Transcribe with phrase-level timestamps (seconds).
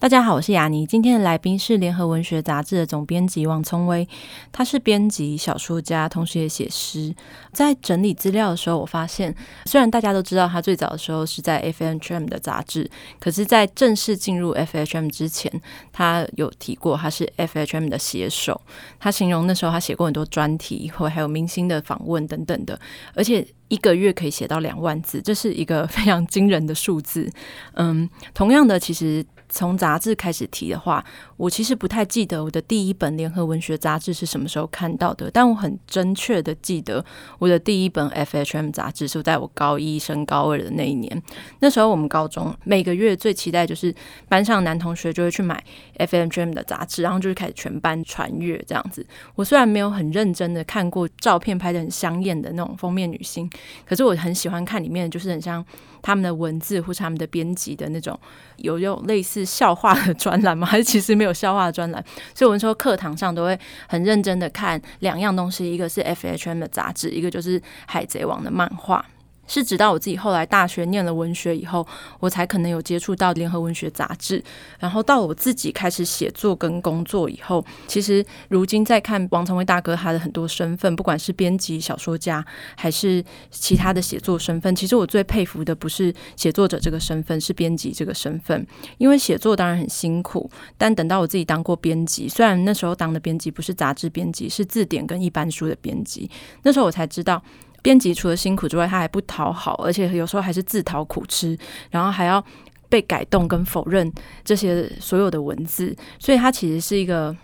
[0.00, 0.86] 大家好，我是雅妮。
[0.86, 4.08] 今天的来宾是联合文学杂志的总编辑王聪威，
[4.52, 7.12] 他是编辑、小说家，同时也写诗。
[7.52, 9.34] 在整理资料的时候，我发现，
[9.64, 15.50] 虽然大家都知道他最早的时候是在 FHM 的杂志，可是，在正式进入 FHM 之前，
[15.92, 18.60] 他有提过他是 FHM 的写手。
[19.00, 22.78] 他形容那时候他写过很多专题，或还有明星的访问等等的，
[23.14, 27.28] 而且一个月可以写到两万字，这是一个非常惊人的数字。
[27.72, 29.26] 嗯，同样的，其实。
[29.48, 31.04] 从杂志开始提的话，
[31.36, 37.04] 我其实不太记得我的第一本联合文学杂志是什么时候看到的，但我很真确的记得
[37.38, 41.22] 我的第一本 FHM 杂志是在我高一升高二的那一年。
[41.60, 43.94] 那时候我们高中每个月最期待就是
[44.28, 45.62] 班上男同学就会去买
[45.98, 49.06] FHM 的杂志，然后就是开始全班传阅这样子。
[49.34, 53.50] 我虽然没有很认真的看过照片拍得很香艳的那种封面女星，
[53.86, 55.64] 可是我很喜欢看里面就是很像
[56.08, 58.18] 他们的文字或是他们的编辑的那种
[58.56, 59.44] 有用类似。
[59.44, 60.66] 笑话的专栏吗？
[60.66, 62.02] 还是其实没有笑话的专栏？
[62.34, 69.04] 所以我们说课堂上都会很认真的看两样东西，一个是 FHM 的杂志，一个就是海贼王的漫画。
[69.48, 71.84] 是直到我自己后来大学念了文学以后，
[72.20, 74.40] 我才可能有接触到联合文学杂志。
[74.78, 82.44] 然后到我自己开始写作跟工作以后，其实如今再看王聪威大哥他的很多身份，不管是编辑、小说家，
[82.76, 88.66] 还是其他的写作身份，其实我最佩服的不是写作者这个身份，是编辑这个身份。
[88.98, 96.30] 因为写作当然很辛苦，但等到我自己当过编辑，虽然那时候当的编辑不是杂志编辑，是字典跟一般书的编辑，
[96.62, 97.42] 那时候我才知道。
[97.82, 101.58] 编辑除了辛苦之外，他还不讨好，而且有时候还是自讨苦吃，
[101.90, 102.44] 然后还要
[102.88, 104.12] 被改动跟否认
[104.44, 107.36] 这些所有的文字，所以他其实是一个。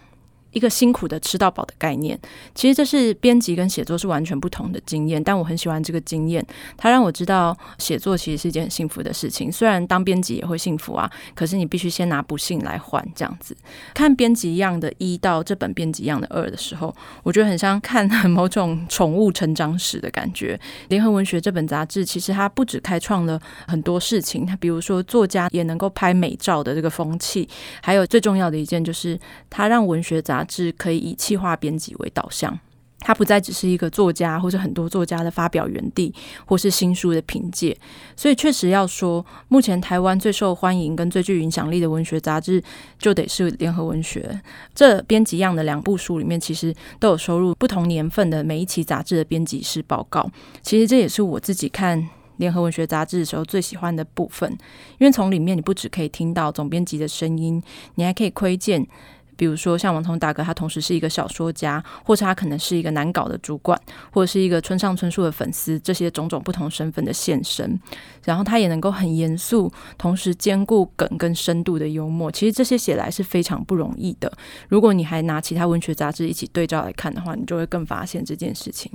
[0.55, 2.19] 一个辛苦的吃到饱的概念，
[2.55, 6.45] 其实这是编辑跟写作是完全不同的经验，但我很喜欢这个经验，
[6.77, 9.53] 它让我知道写作其实是一件很幸福的事情。
[9.53, 13.05] 虽然当编辑也会幸福啊，可是你必须先拿不幸来换。
[13.15, 13.57] 这样子
[13.93, 20.59] 看编辑一样的一到这本编辑一样的二的时候，我觉得很像看某种宠物成长史的感觉。
[20.89, 27.49] 联合文学这本杂志其实它不止开创了很多事情，它比如说作家也能够拍美照的这个风气，
[27.83, 29.19] 还有最重要的一件就是
[29.51, 32.59] 它让文学杂志可以以企划编辑为导向，
[33.01, 36.15] 它不再只是一个作家或者很多作家的发表园地，
[36.47, 37.77] 或是新书的凭借。
[38.17, 42.63] 所以确实要说，目前台湾最受欢迎跟最具影响力的文学杂志，
[42.99, 44.41] 就得是联合文学。
[44.75, 50.31] 这编辑样的两部书里面，其实都有收入不同年份的每一期杂志的编辑室报告。
[50.63, 54.51] 其实这也是我自己看联合文学杂志的时候最喜欢的部分，
[54.99, 57.63] 因为从里面你不只可以听到总编辑的声音，
[57.97, 58.87] 你还可以窥见。
[59.37, 63.81] 比如说，像王聪威大哥，他同时是一个小说家，或者他可能是一个难搞的主管，
[64.11, 67.79] 或者是一个村上春树的粉丝，这些种种不同身份的现身。
[68.25, 72.31] 然后他也能够很严肃，同时兼顾梗跟深度的幽默。
[72.31, 74.33] 其实这些写来是非常不容易的。
[74.69, 78.91] 如果你还拿其他文学杂志一起对照来看的话，你就会更发现这件事情。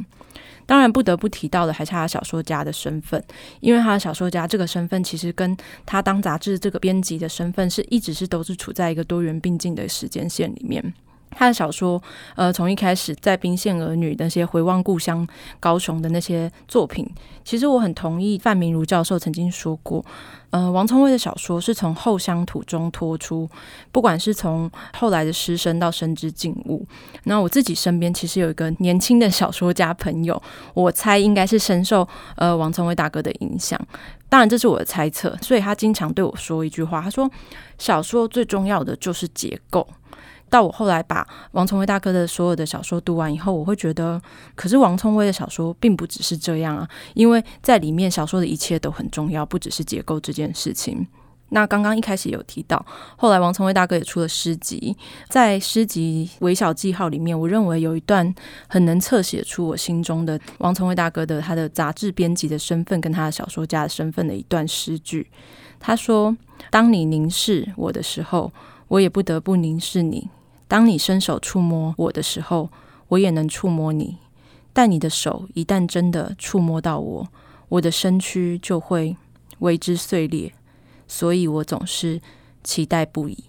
[0.69, 3.21] 当然，不得不提到的还是他小说家的身份，
[3.59, 10.93] 因为他的小说家这个身份，其实跟他当杂志这个编辑的身份，是一直是都是处在一个多元并进的时间线里面。
[11.31, 12.01] 他的小说，
[12.35, 15.25] 呃，从一开始在《宾县儿女》那些回望故乡
[15.59, 17.07] 高雄的那些作品，
[17.45, 20.03] 其实我很同意范明儒教授曾经说过，
[20.49, 23.47] 呃，王聪威的小说是从后乡土中脱出，
[23.91, 26.85] 不管是从后来的师生到深知静物。
[27.23, 30.41] 那我自己身边其实有一个年轻的小说家朋友，
[30.73, 33.79] 我猜应该是深受呃王聪威大哥的影响，
[34.27, 37.29] 当然这是我的猜测，所以他经常对我说一句话，他说
[37.77, 39.87] 小说最重要的就是结构。
[40.49, 44.21] 到我后来把王聪威大哥的所有的小说读完以后，我会觉得，
[44.55, 51.07] 可是王聪威的小说并不只是这样啊，因为在里面小说的一切都很重要，不只是结构这件事情。
[51.51, 52.85] 那刚刚一开始有提到，
[53.17, 54.95] 后来王聪威大哥也出了诗集，
[55.29, 58.31] 在诗集《微小记号》里面，我认为有一段
[58.67, 65.27] 很能侧写出我心中的王聪威大哥的他的杂志编辑的身份跟他的小说家的身份的一段诗句。
[65.79, 66.37] 他说
[66.69, 68.51] ：“当你凝视我的时候，
[68.87, 70.29] 我也不得不凝视你。”
[70.69, 72.69] 当你伸手触摸我的时候，
[73.09, 74.17] 我也能触摸你。
[74.71, 77.27] 但你的手一旦真的触摸到我，
[77.67, 79.17] 我的身躯就会
[79.59, 80.53] 为之碎裂。
[81.07, 82.21] 所以我总是
[82.63, 83.43] 期待不已。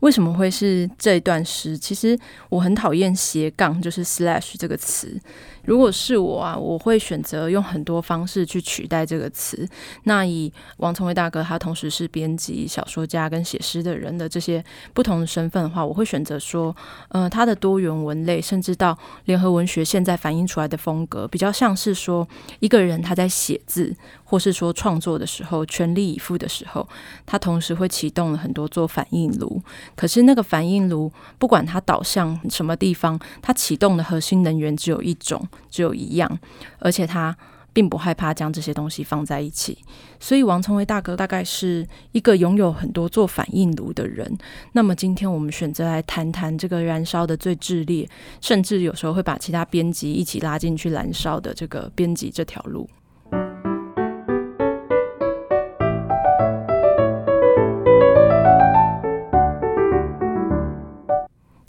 [0.00, 1.78] 为什么会是这一段诗？
[1.78, 2.18] 其实
[2.48, 5.18] 我很讨厌斜杠，就是 slash 这个词。
[5.66, 9.68] 如果是我啊，我会选择用很多方式去取代这个词。
[10.04, 14.64] 那以王聪威大哥，他同时是编辑、小说家跟写诗的人的这些
[14.94, 16.74] 不同的身份的话，我会选择说，
[17.08, 22.26] 呃，他的多元文类，甚至到联合文学现在反映出来的风格，比较像是说
[22.60, 26.88] 一个人他在写字，或是说创作的时候，全力以赴的时候，
[27.26, 29.60] 他同时会启动了很多座反应炉。
[29.96, 35.44] 可是那个反应炉，不管它导向什么地方，它启动的核心能源只有一种。
[35.70, 36.38] 只有一样，
[36.78, 37.36] 而且他
[37.72, 39.76] 并不害怕将这些东西放在一起，
[40.18, 44.34] 所以王成威大哥大概是一个拥有很多做反应炉的人。
[44.72, 48.08] 那么今天我们选择来谈谈这个燃烧的最炽烈，
[48.40, 52.88] 甚至有时候会把其他编辑一起拉进去燃烧的这个编辑这条路。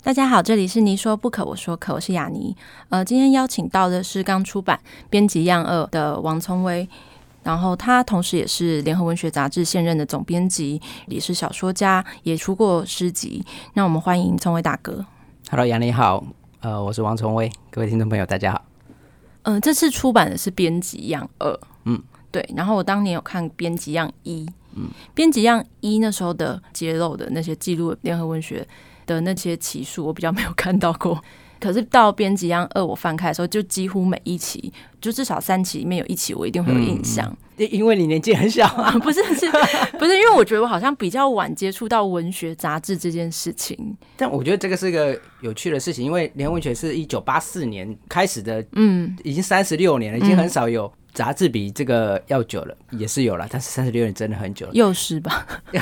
[0.08, 2.56] 大家好，这里是你说不可，我说可，我是雅尼。
[2.88, 6.88] 呃，今天邀请到的是刚出版《编辑样二》的王聪威，
[7.42, 13.44] 然后他同时也是联合文学杂志现任的总编辑，也是小说家，也出过诗集。
[13.74, 15.04] 那我们欢迎聪威大哥。
[15.50, 16.24] Hello，雅尼好，
[16.60, 18.64] 呃，我是王聪威，各位听众朋友，大家好。
[19.42, 21.52] 嗯、呃，这次出版的是《编辑样二》，
[21.84, 22.42] 嗯，对。
[22.56, 28.66] 然后我当年有看《编辑样一》，嗯，《编辑样一》那时候的揭露的那些记录，联合文学。
[29.08, 31.20] 的那些期数我比较没有看到过，
[31.58, 34.70] 可是到编辑样二我翻开的时候，就几乎每一期，
[35.00, 37.34] 就至少三期里面有一期我一定会有印象。
[37.56, 39.50] 因、嗯、因为你年纪很小啊， 不是是，
[39.98, 43.96] 不是因为我觉得我好像比较晚接触到文学杂志这件事情。
[44.16, 50.92] 但我觉得这个是一个有趣的事情，因为联合文学是一九八四年开始的，嗯，已经三十六年了，已经很少有。
[51.12, 54.72] 杂志比这个要久了，也是有了，但是三十六年真的很久了。
[54.72, 55.46] 又是吧？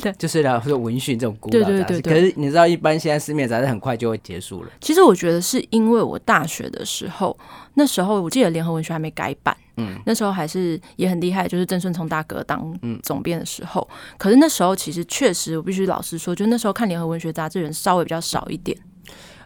[0.00, 1.72] 对，就是说文讯这种古老杂志。
[1.72, 2.12] 对对对对。
[2.12, 4.70] 可是你知道，一般现在市面杂志很快就会结束了。
[4.80, 7.36] 其实我觉得是因为我大学的时候，
[7.74, 13.88] 那时候我记得联合文学还没改版，嗯，那时候还是也很厉害，就是郑顺聪大哥当总编的时候。
[13.90, 14.14] 嗯。
[14.18, 18.78] 可是那时候其实确实，我必须老实说，就那时候看联合文学杂志人稍微比较少一点。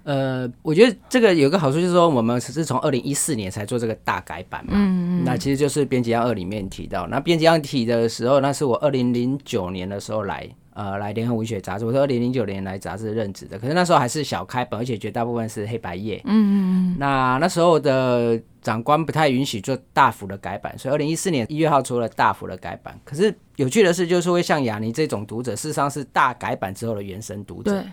[0.05, 4.73] 呃，我觉得这个有个好处，就是说我们是从二零一四年才做这个大改版嘛。
[4.75, 5.25] 嗯嗯。
[5.25, 11.85] 那其实就是编辑样二里面提到，那编辑样提的时候，那是我二零零九年的时候来，呃，来联合文学杂志。
[11.85, 16.21] 我是二零零九年来杂志任职的，可是那时候还是小开本，而且绝大部分是黑白页。
[16.25, 16.55] 嗯嗯
[16.93, 16.97] 嗯。
[16.99, 22.99] 那那时候的长官不太允许做大幅的改版，所以二零一四年一月号出了大幅的改版。
[23.05, 27.85] 可是有趣的是，就是会像雅尼这种读者，事实上是大改版之后的原生读者。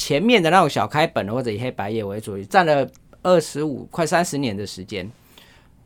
[0.00, 2.88] 前面的那种小开本或者以黑白页为主，占了
[3.22, 5.06] 二十五快三十年的时间，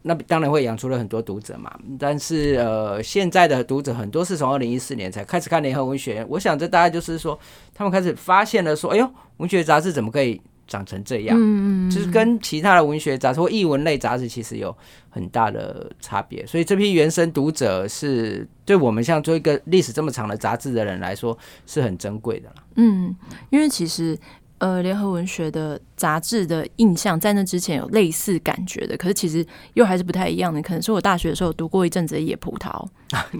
[0.03, 1.77] 那当然会养出了很多读者嘛。
[1.99, 7.37] 但是呃，现在的读者很多是从二零一四年才开始看联合文学，我想这大概就是说，
[7.75, 10.41] 他们开始发现了说，哎呦，文学杂志怎么可以？
[10.67, 14.75] 长成这样，嗯，就是跟其他的文学杂志或译文类杂志其实有
[15.11, 22.53] 很大的差别，所以这批原生读者是对我们像做一个历史这么长的杂志的人来说是很珍贵的。
[22.77, 23.15] 嗯，
[23.51, 24.19] 因为其实
[24.59, 30.63] 呃，联合文学的杂志的印象在那之前有类似感觉的，可是其实又还是不太一样的。
[30.63, 32.87] 可能是我大学的时候读过一阵子的《野葡萄》。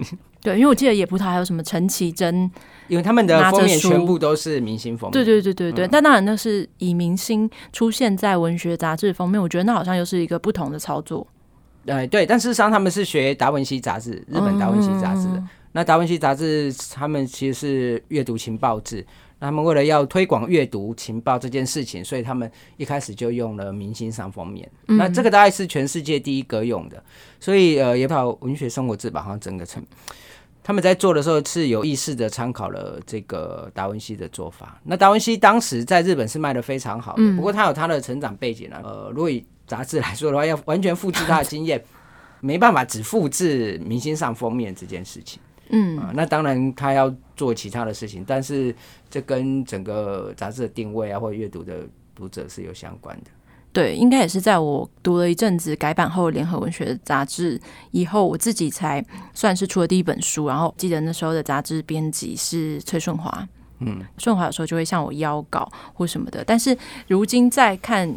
[0.41, 2.51] 对，因为我记得野葡萄还有什么陈绮贞，
[2.87, 5.13] 因为他们的封面全部都是明星封面。
[5.13, 11.25] 对对对对对，嗯、但当然那是以明星出现在文学杂志封面，我觉得那好像又是一个不同的操作。
[11.85, 15.37] 呃，对，但事实上他们是学达文西杂志，日本达文西杂志的。
[15.37, 19.03] 嗯、那达文西杂志他们其实是阅读情报志，
[19.45, 24.67] 那他们为了要推广阅读情报这件事情，所以他们一开始就用了明星上封面。
[24.87, 27.03] 嗯、那这个大概是全世界第一个用的，
[27.39, 29.85] 所以呃，野葡萄文学生活志吧，好像整个成。
[30.63, 34.81] 他们在做的时候是有意识的参考了这个达文西的做法。
[34.83, 38.81] 那达文西当时在日本是卖的非常好的，不过他有他的成长背景啊。
[38.83, 41.79] 呃，如果以杂志来说的话，要完全复制他的经验，
[42.39, 45.39] 没办法只复制明星上封面这件事情。
[45.69, 48.73] 嗯，啊，那当然他要做其他的事情，但是
[49.09, 53.31] 这跟整个杂志的定位啊，或者阅读的读者是有相关的。
[53.73, 57.59] 对，应该也是在我读了一阵子改版后联合文学杂志
[57.91, 60.47] 以后，我自己才算是出了第一本书。
[60.47, 63.47] 然后记得那时候的杂志编辑是崔顺华，
[63.79, 66.43] 嗯，顺华有时候就会向我邀稿或什么的。
[66.45, 66.77] 但是
[67.07, 68.15] 如今再看。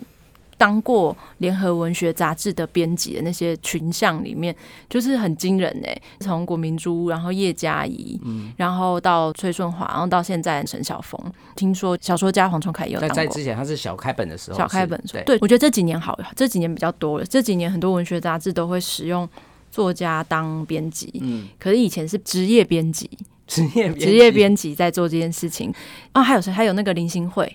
[0.59, 4.55] 当过联合文学杂志的编辑的那些群像里面，
[4.91, 11.19] 就是很惊人哎、欸，从国明珠，然后叶嘉怡，嗯，然后到崔顺华，然后到现在陈晓峰，
[11.55, 13.15] 听说小说家黄崇凯也有当过。
[13.15, 17.25] 在之前他是小开本的时候，小开本对，对，我觉得这几年好，这几年比较多了。
[17.25, 19.27] 这几年很多文学杂志都会使用
[19.71, 23.09] 作家当编辑，嗯，可是以前是职业编辑。
[23.47, 25.71] 职业职业编辑在做这件事情
[26.13, 26.53] 啊、哦，还有谁？
[26.53, 27.51] 还有那个林心慧。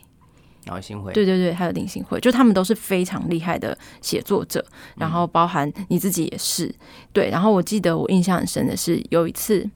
[0.65, 4.65] 然后新会，对对对，还有林星辉，就他们都是非常厉害的写作者，
[4.96, 6.74] 然后包含你自己也是，
[7.12, 7.29] 对。
[7.29, 9.70] 然后我记得我印象很深的是有一次，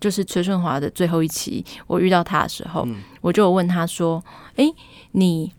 [0.00, 2.86] 就是崔顺华的最后一期，我遇到他的时候，
[3.20, 4.24] 我就问他说
[4.56, 4.64] ：“哎，
[5.12, 5.52] 你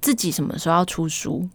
[0.00, 1.48] 自己什么时候要出书？”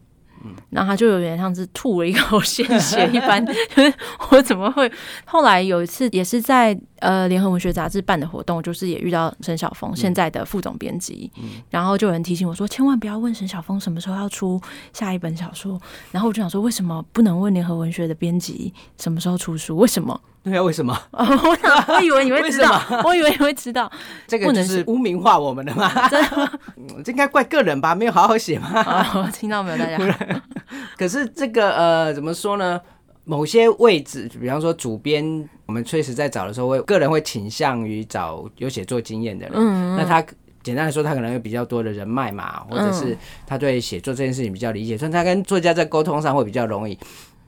[0.70, 3.94] 然后他就有点像是吐了一口鲜血一般，就 是
[4.32, 4.92] 我怎么会？
[5.26, 11.32] 后来有一次也是在呃联合文学杂志办的活动，就是也遇到沈晓峰现在的副总编辑，
[11.70, 14.60] 然后就有人提醒我说，千万不要问沈晓峰什么时候要出
[14.94, 15.80] 下一本小说。
[16.12, 19.78] 然后我就想说，为什么不能问联合文学的编辑什么时候出书？
[19.78, 20.20] 为什么？
[20.44, 20.98] 对啊，为什么？
[21.12, 23.92] 我想，我以为你会知道，我以为你会知道，
[24.28, 26.08] 这个就是污名化我们的嘛？
[26.10, 26.52] 真的，
[27.04, 27.94] 这应该怪个人吧？
[27.94, 28.70] 没有好好写嘛？
[29.14, 30.42] 哦，听到没有，大家？
[30.98, 32.80] 可是这个呃，怎么说呢？
[33.26, 39.54] 某些位置，比方说主编，我们确实在找的时候，会个人会倾向于找有写作经验的人。
[39.56, 40.26] 嗯，嗯，那他
[40.64, 43.16] 简单来说，他可能有比较多的人脉嘛，或者是
[43.46, 46.98] 他对写作这件事情比较理解，所以他跟作家在沟通上会比较容易。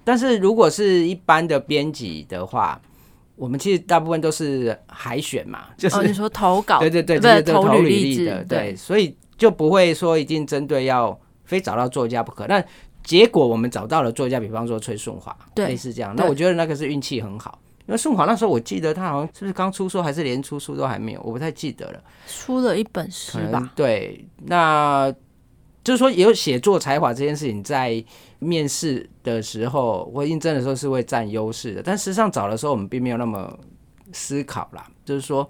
[0.03, 2.81] 但是如果是一般的编辑的话，
[3.35, 12.45] 我们其实大部分都是海选嘛， 就是、哦、你说投稿，对对对，对对，投履历的，对，对，所以就不会说一定针对要非找到作家不可。
[12.47, 12.63] 那
[13.03, 16.13] 结果我们找到了作家，比方说崔顺华，类似这样。
[16.15, 22.03] 那我觉得那个是运气很好，因为顺华那时候我记得他好像是不是刚出书，还是连出书都还没有，我不太记得了。
[22.27, 23.71] 出了一本书吧？
[23.75, 25.13] 对，那。
[25.83, 28.03] 就是说，有写作才华这件事情，在
[28.39, 31.81] 面试的时候或应征的时候是会占优势的。
[31.81, 33.57] 但实际上找的时候，我们并没有那么
[34.11, 34.87] 思考啦。
[35.03, 35.47] 就是说，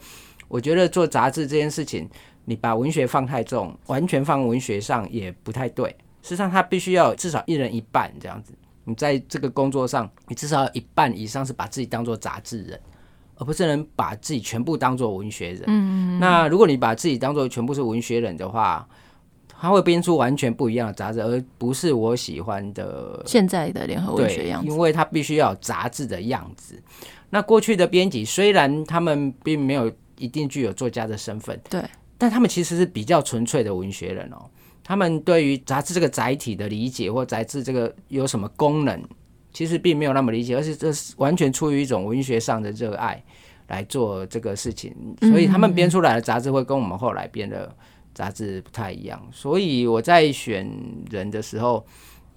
[0.48, 2.10] 我觉得做杂志这件事情，
[2.46, 5.90] 你把文学放太重，完全放文学上也不太对。
[6.22, 8.54] 事实际上，它必须要至少一人一半这样子。
[8.86, 12.80] 你在这个工作上，你至少一半以上是把自己当做杂志人，
[13.36, 15.64] 而不是能把自己全部当做文学人。
[15.68, 16.20] 嗯。
[16.20, 18.88] 那如果你把自己当做全部是文学人的话，
[19.62, 24.68] 他会编出完全不一样的杂志，而不是我喜欢的现在的联合文学样子。
[24.68, 26.82] 因为他必须要有杂志的样子。
[27.30, 31.80] 那过去的编辑虽然他们并没有一定具有作家的身份，对，
[32.18, 34.50] 但他们其实是比较纯粹的文学人哦。
[34.84, 39.00] 他们对于杂志这个载体的理解，或杂志这个有什么功能，
[39.54, 43.24] 其实并没有那么理解，而且这是完全出于一种文学上的热爱
[43.68, 44.92] 来做这个事情。
[45.22, 47.72] 所以他们编出来的杂志会跟我们后来编的。
[48.14, 50.70] 杂志不太一样，所以我在选
[51.10, 51.86] 人的时候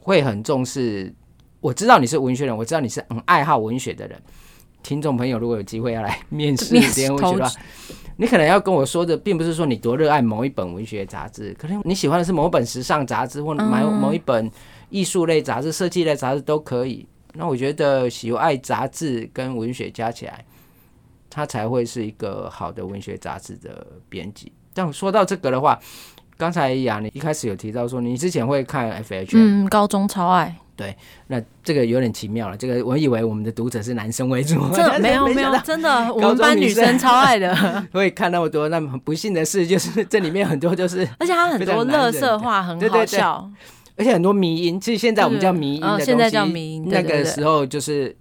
[0.00, 1.12] 会很重视。
[1.60, 4.20] 我知道你是文学人，我知道你是很爱好文学的人。
[4.82, 7.52] 听众朋友，如果有机会要来面试联合文学的话，
[8.18, 14.50] 你可能要跟我说的，并不是说你多热爱某一本文学杂志，可能你喜欢的是某本时尚杂志，或买某一本
[14.90, 17.06] 艺术类杂志、设计类杂志都可以。
[17.32, 20.44] 那我觉得喜爱杂志跟文学加起来，
[21.30, 24.52] 它才会是一个好的文学杂志的编辑。
[24.74, 25.78] 但说到这个的话，
[26.36, 30.54] 刚才雅你一开始有提到说，你之前会看 FHM，嗯，高中超爱。
[30.76, 30.96] 对，
[31.28, 32.56] 那这个有点奇妙了。
[32.56, 37.54] 这个我以为我们的读者是男生为主，这 没有没有，真的，我们班女生超爱的。
[37.94, 43.48] 会看那么多，那么很不幸的事，就是 这里面很多就是，而且它很多乐色话很好笑，
[43.96, 44.80] 而且很多迷音。
[44.80, 48.16] 其实现在我们叫迷音的东西，哦，现在叫迷音，那个时候就是。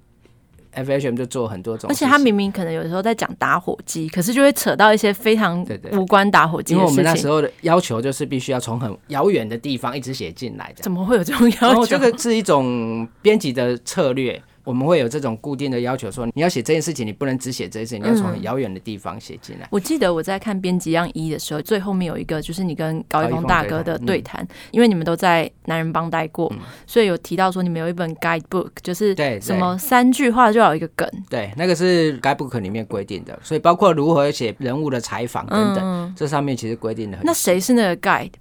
[0.73, 6.73] F H M 就做很多种，而且他明明可能有时候在讲打火机，可是就会扯到一些非常无关打火机。
[6.73, 11.85] 因为我们那时候的要求就是必须要从很遥远的地方一直写进来，怎么会有这种要求？
[11.85, 14.41] 这个是一种编辑的策略。
[14.63, 19.67] 我们会有这种固定的要求，说你要写这件事情，你不能只写这件事情，你要从很遥远的地方写进来。
[19.71, 26.53] 我记得我在看编辑样一的时候，最后面有一个就是你跟高一峰大哥的对谈，因为你们都在男人帮待过，
[26.87, 31.07] 所以有提到说你们有一本 guidebook，就是对什么三句话就要有一个梗。
[31.29, 37.25] 对，那个是 guidebook 里面规定的，所以包括如何写人物的采访等等，这上面其实规定的很。
[37.25, 38.31] 那谁是那个 guide？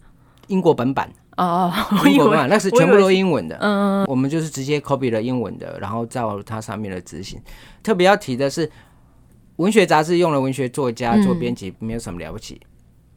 [0.47, 1.11] 英国本版。
[1.37, 1.73] 哦，
[2.07, 3.57] 英文嘛，那是全部都英文的。
[3.61, 7.41] 嗯，我们就是直接 copy 了英文的，然后照它上面的执行。
[7.83, 8.71] 特别要提的是，
[9.57, 12.61] 文学杂志用了文学作家做编辑，没有什么了不起。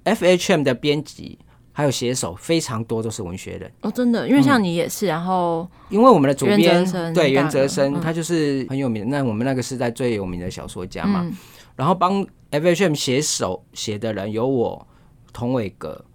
[0.03, 1.37] 嗯、FHM 的编辑
[1.73, 3.69] 还有写手非常多，都是文学人。
[3.81, 5.07] 哦，真的，因为像你也是。
[5.07, 9.09] 嗯、然后，因为我们的主编对袁泽生，他就是很有名。
[9.09, 11.21] 那我们那个时代最有名的小说家嘛。
[11.23, 11.35] 嗯、
[11.75, 14.87] 然后帮 FHM 写手写的人有我、
[15.33, 16.05] 童伟格、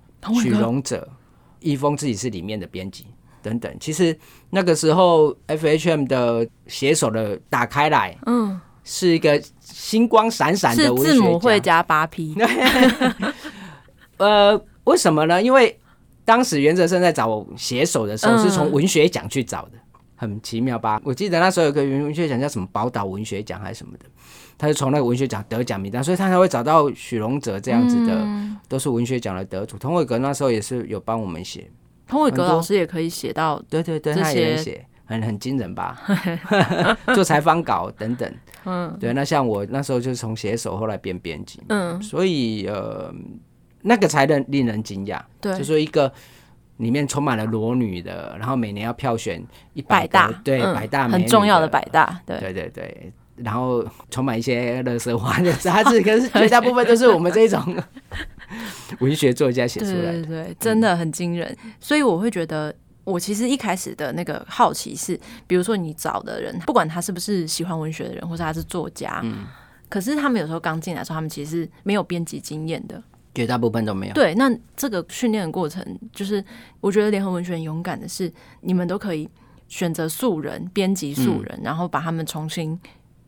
[0.42, 1.06] 许荣哲。
[1.60, 3.06] 易峰自己是里面的编辑
[3.42, 4.16] 等等，其实
[4.50, 12.36] 那个时候 F H M 的写手的打开来，嗯，是一个星光闪闪的文字母会加八 P。
[14.18, 15.42] 呃，为什么呢？
[15.42, 15.78] 因为
[16.26, 19.72] 当时袁哲生在找写手的时候，是从文学奖去找的，
[20.16, 21.00] 很奇妙吧？
[21.02, 24.04] 我记得那时候有个文学奖叫什么宝岛文学奖还是什么的，
[24.60, 29.78] 他是从那个文学奖得奖名单，所以他才会找到许荣哲这样子的，嗯、都是文学奖的得主。
[29.78, 31.70] 童伟格那时候也是有帮我们写，
[32.06, 35.98] 童伟格老师也可以写到，对对对，他也写，很很惊人吧？
[37.14, 38.30] 做采访稿等等，
[38.66, 39.14] 嗯，对。
[39.14, 43.10] 那像我那时候就是从写手后来变编辑，嗯，所以呃，
[43.80, 46.12] 那个才能令人惊讶，对，就说一个。
[46.76, 53.12] 里面充满了裸女的，然后每年要票选一百大，对，百大很重要的百大，对对对对，
[53.44, 57.76] 然后充满一些乐色话的杂志，可是绝大部分都是我们这种
[59.00, 61.56] 文学作家写出来的，对对，真的很惊人。
[61.78, 69.46] 所以我会觉得，我其实一开始的那个好奇是，比如说你找的人，不管他是不是喜欢文学的人，或是他是作家，嗯，
[69.88, 73.02] 可是他们有时候刚进来的时候，他们其实是没有编辑经验的。
[73.32, 74.12] 绝大部分都没有。
[74.12, 76.44] 对，那这个训练的过程，就是
[76.80, 78.30] 我觉得联合文学很勇敢的是，
[78.62, 79.28] 你们都可以
[79.68, 82.76] 选择素人编辑素人，嗯、然后把他们重新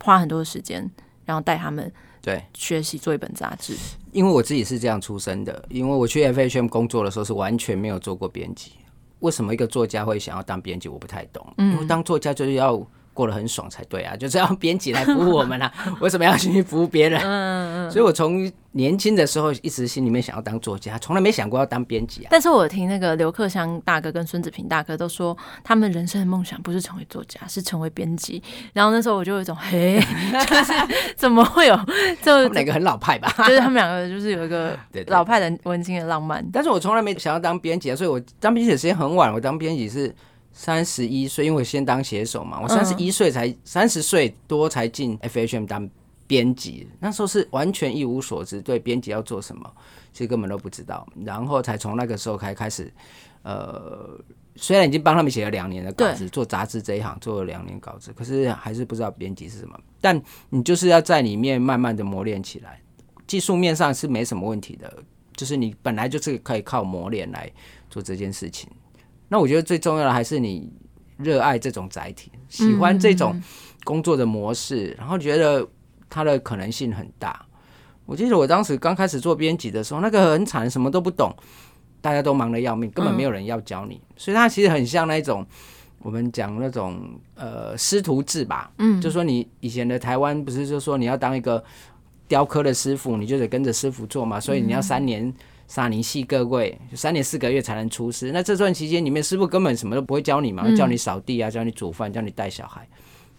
[0.02, 0.90] 花很多的时间，
[1.24, 1.90] 然后带他们
[2.20, 3.74] 对学习做一本杂志。
[4.12, 8.72] 因为我自己是这样出身的，因为我去 FHM 工作的时候是完全没有做过编辑。
[9.20, 10.88] 为什么一个作家会想要当编辑？
[10.88, 11.46] 我不太懂。
[11.58, 12.86] 嗯、因为当作家就是要。
[13.14, 15.72] 过得很爽才对啊，就是要编辑来服务我们啊。
[16.00, 17.20] 为什么要去服务别人？
[17.22, 22.28] 嗯嗯，所以我从年轻的时候一直心里面想要当作家，从来没想过要当编辑啊。
[22.30, 28.42] 但是我听那个刘克襄大哥跟孙子平大哥都说，他们人生的梦想不是成为作家，是成为编辑。
[28.72, 30.00] 然后那时候我就有一种，嘿，
[30.48, 30.72] 就是
[31.14, 31.78] 怎么会有
[32.22, 33.30] 就哪个很老派吧？
[33.46, 34.78] 就是他们两个就是有一个
[35.08, 36.42] 老派的文青的浪漫。
[36.50, 39.32] 但是我从来没想要当编辑啊，所以我当编辑的时间很晚。
[39.32, 40.14] 我当编辑是。
[40.52, 45.88] 三十一岁，因为我先当写手嘛，我三十一岁才三十岁多才进 FHM 当
[46.26, 49.74] 编辑，那时候是完全一无所知，对编辑要做什么，
[50.12, 51.06] 其实根本都不知道。
[51.24, 52.92] 然后才从那个时候开开始，
[53.42, 54.18] 呃，
[54.56, 59.78] 虽然已经帮他们写了两年的稿子，做杂志这一行做了两年稿子，可是还是不知道编辑是什么。
[60.00, 62.80] 但你就是要在里面慢慢的磨练起来，
[63.26, 65.02] 技术面上是没什么问题的，
[65.36, 67.50] 就是你本来就是可以靠磨练来
[67.88, 68.70] 做这件事情。
[69.32, 70.70] 那我觉得最重要的还是你
[71.16, 73.40] 热爱这种载体，喜欢这种
[73.82, 75.66] 工作的模式，然后觉得
[76.10, 77.42] 它的可能性很大。
[78.04, 81.34] 我记得我当时刚开始做编辑的时候，那个很惨，什么都不懂，
[82.02, 83.98] 大家都忙得要命，根本没有人要教你。
[84.18, 85.46] 所以它其实很像那种
[86.00, 91.64] 我们讲那种呃师徒制吧，嗯，就说你以前的台湾不是就说你要当一个
[92.28, 95.32] 雕刻的师傅，你就得跟着师傅做嘛，所以你要三年。
[95.74, 98.30] 萨尼系各位，三年四个月才能出师。
[98.30, 102.86] 那这段期间里面，师傅根本什么都不会教你嘛，教你扫地啊，教你煮饭，教你带小孩。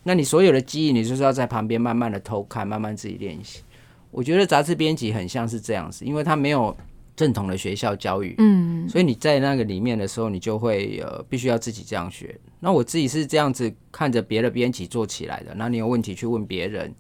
[0.02, 3.62] 那你所有的记忆，你就是要在旁边慢慢的偷看，慢慢自己练习。
[4.10, 6.76] 我觉得杂志编辑很像是这样子，因为他没有
[7.16, 12.36] 正统的学校教育，嗯，所以你在那个里面的时候，你就会呃必须要自己这样学。
[12.60, 16.92] 那我自己是这样子看着别的编辑做起来的，那你有问题去问别人。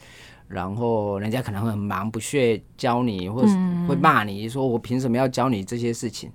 [0.54, 3.56] 然后人家可能会很忙不屑教你，或是
[3.88, 6.32] 会骂你说我凭什么要教你这些事情？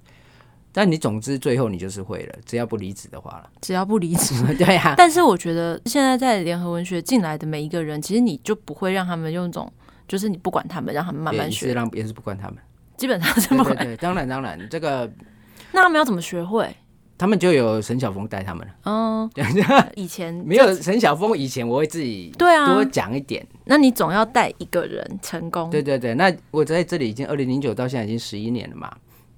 [0.71, 3.51] 但你总之最后你就是会了，只要不离职的话了。
[3.63, 4.95] 只要不离职， 对呀、啊。
[4.97, 9.73] 但是我觉得现在在联合文学进来的每一个人，其实你就不会让他们用一种，
[10.07, 12.59] 就是你不管他们，让他们慢慢学，是让也是不管他们，
[12.97, 13.75] 基本上是不管。
[13.77, 15.11] 对，对，对，当然当然，这个
[15.73, 16.69] 那他们要怎么学会？
[17.19, 18.75] 他们就有沈晓峰带他们了。
[18.85, 19.29] 哦，
[19.97, 23.45] 以前没有沈晓峰，以前我会自己对啊多讲一点。
[23.65, 25.69] 那你总要带一个人成功。
[25.69, 28.91] 对对对，那我在这里已经二零零九到现在已经十一年了嘛。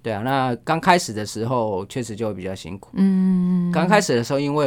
[0.03, 2.91] 对啊，那刚开始的时候确实就会比较辛苦。
[2.95, 4.67] 嗯，刚开始的时候，因为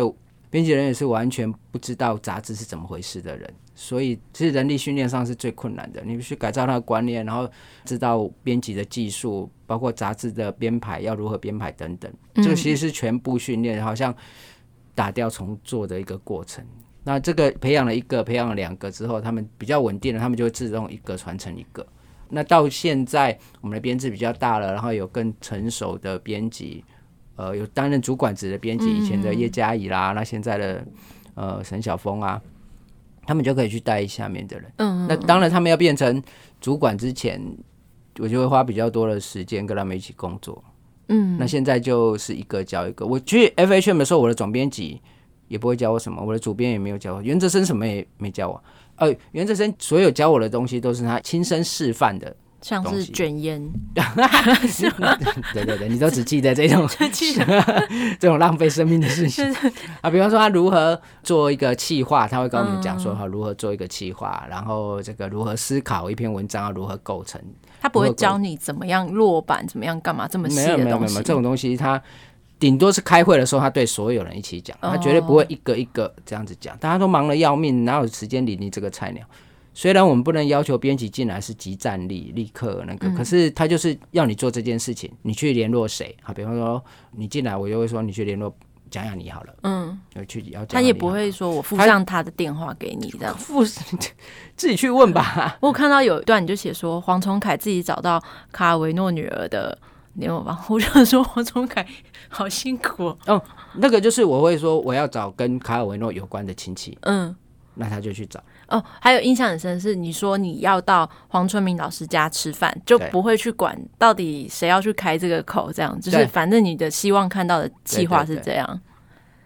[0.49, 3.52] 编辑人也是完全不知道杂志是怎么回事的人。
[3.76, 6.04] 所以，其实人力训练上是最困难的。
[6.06, 7.49] 你必须改造他的观念，然后
[7.84, 12.13] 知道编辑的技术，包括杂志的编排要如何编排等等。
[12.36, 14.13] 这个其实是全部训练，好像
[14.93, 16.63] 打掉重做的一个过程。
[17.03, 21.83] 那这个培养了一个，培养了两个之后，他们比较稳定了，他们就会自动一个传承一个。
[22.29, 26.86] 那到现在，我们的编制比较大了，然后有更成熟的编辑，
[27.36, 30.86] 呃，有担任主管职的编辑，以前的叶嘉怡啦，那现在的
[31.33, 32.39] 呃沈晓峰啊。
[33.25, 34.69] 他们就可以去带下面的人。
[34.79, 36.21] 嗯，那当然，他们要变成
[36.59, 37.41] 主管之前，
[38.19, 40.63] 我就会花比较多的时间跟他们一起工作。
[41.10, 43.06] 嗯，那现在就是一个教一个。
[43.06, 45.02] 我去 FHM 的时候，我的总编辑
[45.47, 48.63] 也不会教我什么，我的主编也没有教我，袁哲生什么也没教我。
[48.95, 52.36] 呃，袁哲生所有教我的东西都是他亲身示范的。
[52.62, 53.62] 像是卷烟，
[55.54, 56.88] 对对对，你都只记得这种
[58.17, 59.54] 这种浪费生命的事情
[59.99, 60.10] 啊。
[60.10, 67.41] 比方说他如何做一个企划，他会跟我们讲说哈，如何做一个企划，然后这个如何思考一篇文章要如何构成。
[67.84, 70.84] 他不会教你怎么样落板，怎么样干嘛这么细的东西。
[70.86, 72.02] 没有没有没有，这种东西他
[72.58, 76.78] 顶多是开会的时候，他对所有人一起讲，他绝对不会一个一个这样子讲。
[76.78, 79.22] 大家都忙得要命，哪有时间理你这个菜鸟？
[79.74, 86.15] 虽然我们不能要求编辑进来是即战力，立刻那个，可是他就是要你做这件事情，你去联络谁？
[86.22, 88.56] 好，比方说你进来，我就会说你去联络
[88.93, 89.53] 蒋雅妮好了。
[89.63, 93.65] 嗯，去要他也不会说我附上他的电话给你这样，附
[94.56, 95.58] 自己去问吧。
[95.62, 99.75] 我看到有一段你就写说黄崇凯自己找到卡尔维诺女儿的
[100.13, 101.84] 联络方，我就说黄崇凯
[102.29, 103.17] 好辛苦哦。
[103.25, 103.41] 哦，
[103.77, 107.36] 那个就是我会说我要找跟卡尔维诺有关的亲戚，嗯，
[107.73, 108.39] 那他就去找。
[108.73, 118.81] 哦，还有印象很深是，你说你要到黄春明老师家吃饭，就不会去管到底谁要去开这个口，这样就是反正你的希望看到的计划是这样。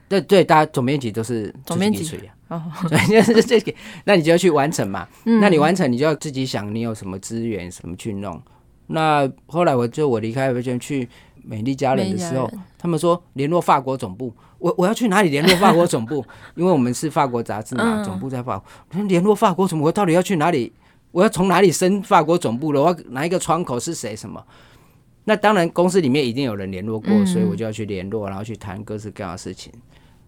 [0.07, 2.63] 对对，大家总编辑都是总编辑哦，
[3.09, 3.73] 就是这个，
[4.05, 5.05] 那你就要去完成嘛。
[5.25, 8.41] 嗯、那你完成，你就要自己想你有什么资源，什么去弄。
[8.85, 11.09] 那后来我就我离开维权去
[11.43, 14.33] 美丽家人的时候，他们说联络法国总部。
[14.59, 16.25] 我我要去哪里联络法国 总部？
[16.55, 19.03] 因为我们是法国杂志嘛，总部在法国。
[19.03, 20.73] 联络法国总部，我到底要去哪里？
[21.11, 22.81] 我要从哪里升法国总部了？
[22.81, 24.15] 我要哪一个窗口是谁？
[24.15, 24.43] 什么？
[25.25, 29.71] 那当然，公司里面一定有人联络过，所以我就要去联络，然后去谈各式各样的事情。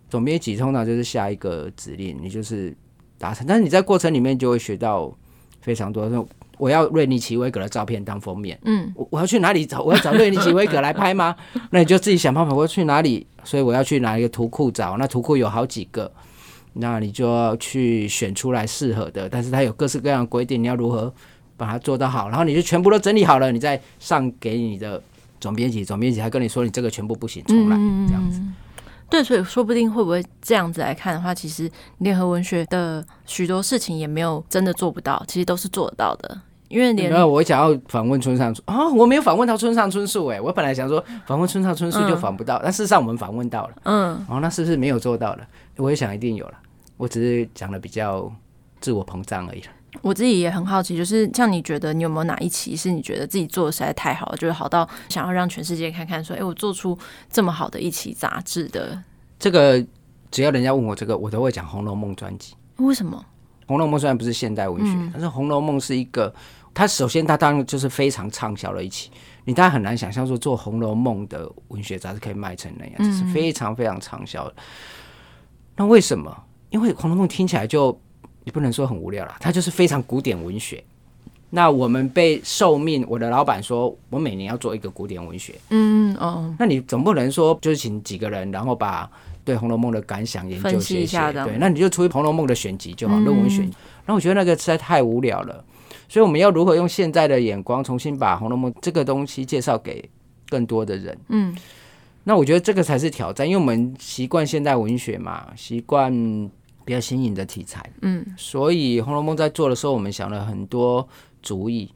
[0.10, 2.76] 总编辑通常就是下一个指令，你就是
[3.18, 3.48] 达成。
[3.48, 5.16] 但是你在过程里面就会学到
[5.62, 6.10] 非常多。
[6.60, 9.82] 我要瑞尼奇威格的照片当封面，嗯，我我要去哪里找？
[9.82, 11.36] 我要找瑞尼奇威格来拍吗？
[11.72, 12.54] 那你就自己想办法。
[12.54, 13.26] 我要去哪里？
[13.46, 14.98] 所以我要去哪一个图库找？
[14.98, 16.12] 那图库有好几个，
[16.74, 19.30] 那你就要去选出来适合的。
[19.30, 21.12] 但是它有各式各样的规定，你要如何
[21.56, 22.28] 把它做到好？
[22.28, 25.02] 然后你就全部都整理好了，你再上给你的
[25.40, 28.42] 总编辑，总编辑还跟你说你这个全部不行，重来这样子。
[29.10, 31.68] 对，所以说不定会不会这样子来看的话，其实
[31.98, 36.40] 联合文学的许多事情也没有真的做不到，其实都是做得到的。
[36.70, 45.48] 因为我想要访问村上春啊、哦，我没有访问到村上春树哎，我本来想说访问村上春树就访不到，嗯、但事实上我们访问到了，嗯，哦，那是不是没有做到了？
[45.78, 46.54] 我也想一定有了，
[46.96, 48.32] 我只是讲的比较
[48.80, 49.68] 自我膨胀而已了。
[50.04, 56.96] 我自己也很好奇，就是像你觉得你有没有哪一期是你觉得自己做的实在太好了，就是好到想要让全世界看看说，哎，我做出
[57.32, 59.02] 这么好的一期杂志的？
[59.40, 59.84] 这个
[60.30, 62.54] 只要人家问我这个，我都会讲《红楼梦》专辑。
[62.78, 63.18] 为什么？
[63.68, 66.32] 《红楼梦》虽然不是现代文学，嗯、但是《红楼梦》是一个。
[66.74, 69.10] 它首先，它当然就是非常畅销的一期，
[69.46, 74.56] 你大家很难想象说做《红楼梦》的文学杂志可以卖成那样，这是非常非常畅销的。
[75.76, 76.44] 那为什么？
[76.70, 78.00] 因为《红楼梦》听起来就
[78.44, 80.84] 你不能说很无聊了，它就是非常古典文学。
[81.50, 89.10] 那我们被受命，我的老板说我每年要做一个古典文学，嗯哦，那你总不能说就是请几个人，然后把
[89.44, 93.68] 对《红楼梦》的感想研究写一写，对，那你就出一《红楼梦》的选集就好，论文选。
[94.06, 95.66] 那我觉得那个实在太无聊了。
[96.08, 100.10] 所以我们要如何用现在的眼光重新把《红楼梦》这个东西介绍给
[100.48, 101.18] 更多的人？
[101.30, 101.56] 嗯，
[102.24, 106.12] 那我觉得这个才是挑战，因为我们习惯现代文学嘛，习惯
[106.86, 107.88] 比较新颖的题材。
[108.02, 111.08] 嗯，所以《红楼梦》在做的时候，我们想了很多
[111.42, 111.92] 主意。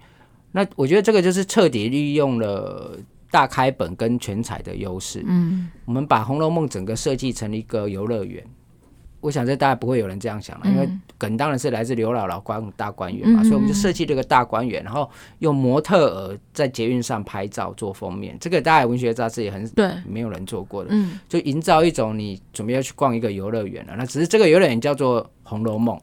[0.51, 2.97] 那我觉得这个就是彻底利用了
[3.31, 5.23] 大开本跟全彩的优势。
[5.27, 8.45] 嗯，我们把《红楼梦》整个设计成一个游乐园。
[9.23, 10.85] 我想这大概不会有人这样想了，因为
[11.17, 15.09] 梗当然是来自刘姥姥关大观园嘛，所以我们就设计这个大观园，然后
[15.39, 20.93] 用模特儿在捷运上拍照做封面，这个大概文学杂志也很对，没有人做过的，
[21.29, 25.95] 就营造一种你准备要去逛一个游乐园了，那只是这个游乐园叫做《红楼梦》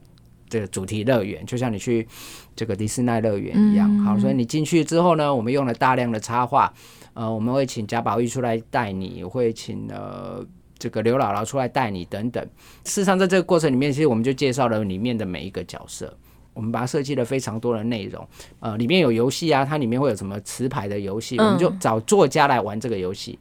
[0.49, 2.09] 这个主题乐园，就像你去
[2.57, 3.95] 这个迪士尼乐园一样。
[3.99, 6.73] 好，所以你进去之后呢，我们用了大量的插画，
[7.13, 10.43] 呃，我们会请贾宝玉出来带你，会请呃。
[10.81, 12.43] 这个刘姥姥出来带你等等，
[12.85, 16.13] 事实上在这个过程里面，其实我们就介绍了里面的每一个角色，
[16.55, 18.27] 我们把它设计了非常多的内容，
[18.61, 23.39] 呃，里面有游戏啊，它里面会有什么词牌的游戏，我们就找作家来玩这个游戏，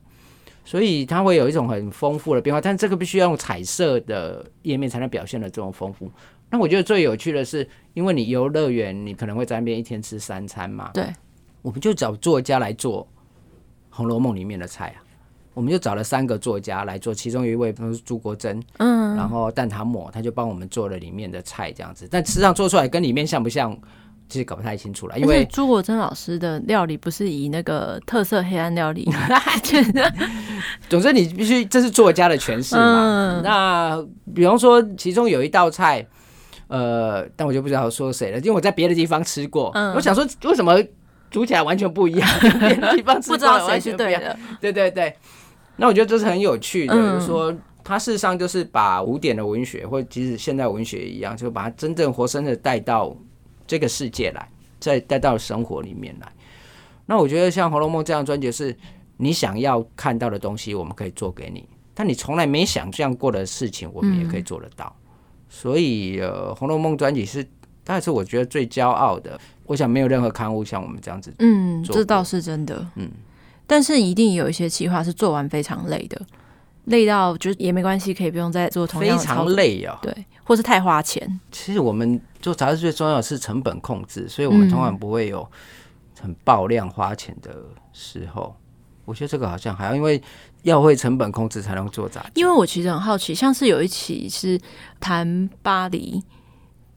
[0.66, 6.12] 所以它会有一种很丰富的变化，但这个必须要用彩色的页面才能表现的这种丰富。
[6.50, 11.06] 那我觉得最有趣的是，因为你游乐园，你可能会在那边一天吃三餐嘛，对，
[11.62, 13.04] 我们就找作家来做
[13.90, 15.08] 《红楼梦》里面的菜啊。
[15.54, 23.78] 我们就找了三个作家来做，其中有一位是朱国珍，嗯，然后蛋挞抹，他就帮我们做了里面的菜这样子，但实际上做出来跟里面像不像，
[24.30, 25.20] 其实搞不太清楚了。
[25.20, 29.10] 因为朱国珍老师的料理不是以那个特色黑暗料理，
[30.88, 33.02] 总之你必须这是作家的诠释嘛。
[33.04, 36.06] 嗯、那比方说其中有一道菜，
[36.68, 40.82] 呃，但我就不知道说谁了，因为我在别的地方吃过，嗯、我想说为什么
[41.32, 45.14] 煮起来完全不一样， 别的地方吃过不知道谁是对的，对对对。
[45.80, 53.16] 那我觉得这是很有趣的，就是说，它事实上就是把古典的文学，或者即使现代文学一样，就把它真正活生生的带到
[53.66, 56.32] 这个世界来，再带到生活里面来。
[57.06, 58.76] 那我觉得像《红楼梦》这样专辑是，
[59.18, 61.62] 你想要看到的东西，我们可以做给你；
[61.94, 64.94] 但你从来没想象过的事情，我们也可以做得到。
[64.98, 65.06] 嗯、
[65.50, 67.44] 所以，呃，《红楼梦》专辑是，
[67.84, 69.40] 大概是我觉得最骄傲的。
[69.66, 73.10] 我想没有任何刊物像我们这样子，嗯，这倒是真的，嗯。
[73.70, 76.20] 但是一定有一些企划是做完非常累的，
[76.86, 79.22] 累到就也没关系，可以不用再做同样的。
[79.22, 81.40] 非常累啊，对，或是太花钱。
[81.52, 85.48] 其实我们做杂志最重要的是成本控制，所以我们通常不会有
[86.20, 87.56] 很爆量花钱的
[87.94, 88.56] 时候。
[88.58, 88.62] 嗯、
[89.06, 90.20] 我觉得这个好像还要，因为
[90.64, 92.32] 要会成本控制才能做杂志。
[92.34, 94.60] 因为我其实很好奇，像是有一期是
[95.00, 96.24] 谈巴黎。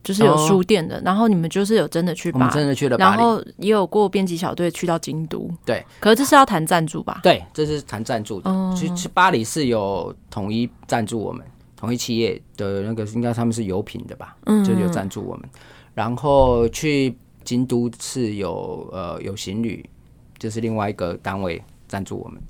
[0.02, 5.84] 就是有书店的，哦、然后你们就是有真的去巴，真的去了，然后也有过编辑小队去到京都，对。
[6.00, 7.20] 可是这是要谈赞助吧？
[7.22, 8.50] 对，这是谈赞助的。
[8.50, 14.36] 嗯、去去巴黎是有统一赞助我们，统一企业的那个应该他们是油品的吧？
[14.46, 15.48] 嗯，就有赞助我们。
[15.94, 19.88] 然后去京都是有呃有行旅，
[20.36, 22.42] 就是另外一个单位赞助我们。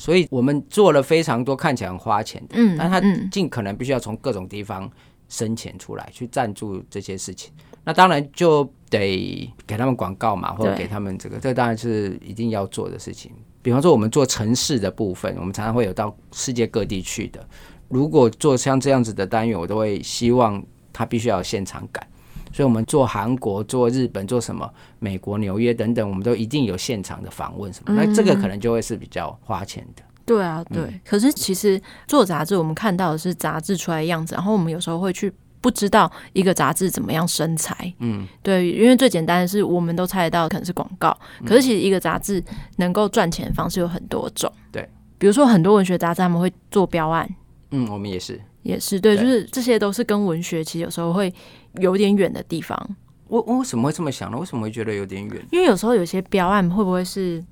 [0.00, 3.00] 所以我们做了非常多看起来很花钱的，嗯，但他
[3.30, 4.90] 尽可能必须要从各种地方。
[5.30, 7.50] 生钱出来去赞助这些事情，
[7.82, 13.32] 那当然就得给他们广告嘛，或者给他们这个，这当然是一定要做的事情。
[13.62, 17.46] 比方说，我们做城市的部分，我们常常会有到世界各地去的。
[17.88, 20.62] 如果做像这样子的单元，我都会希望
[20.92, 22.06] 他必须要有现场感。
[22.52, 27.94] 所以，我们做韩国、做日本、做什么美国纽约等等，我们都一定有现场的访问什么。
[27.94, 30.02] 那这个可能就会是比较花钱的。
[30.30, 30.82] 对啊，对。
[30.82, 37.92] 嗯、可是其实做杂志，我们看到的是杂志出来的样子，然后我们有时候会去不知道一个杂志怎么样生财。
[37.98, 42.40] 嗯，对，因为最简单的是我们都猜得到可能是广告，可是其实一个杂志
[42.76, 44.52] 能够赚钱的方式有很多种。
[44.70, 44.88] 对，
[45.18, 47.28] 比如说很多文学杂志他们会做标案。
[47.72, 51.34] 嗯，我们也是，也是对，对就是这些都是跟文学其实有时候会
[51.80, 52.96] 有点远的地方。
[53.26, 54.38] 我我为什么会这么想呢？
[54.38, 55.46] 为什么会觉得有点远？
[55.50, 57.44] 因为有时候有些标案会不会是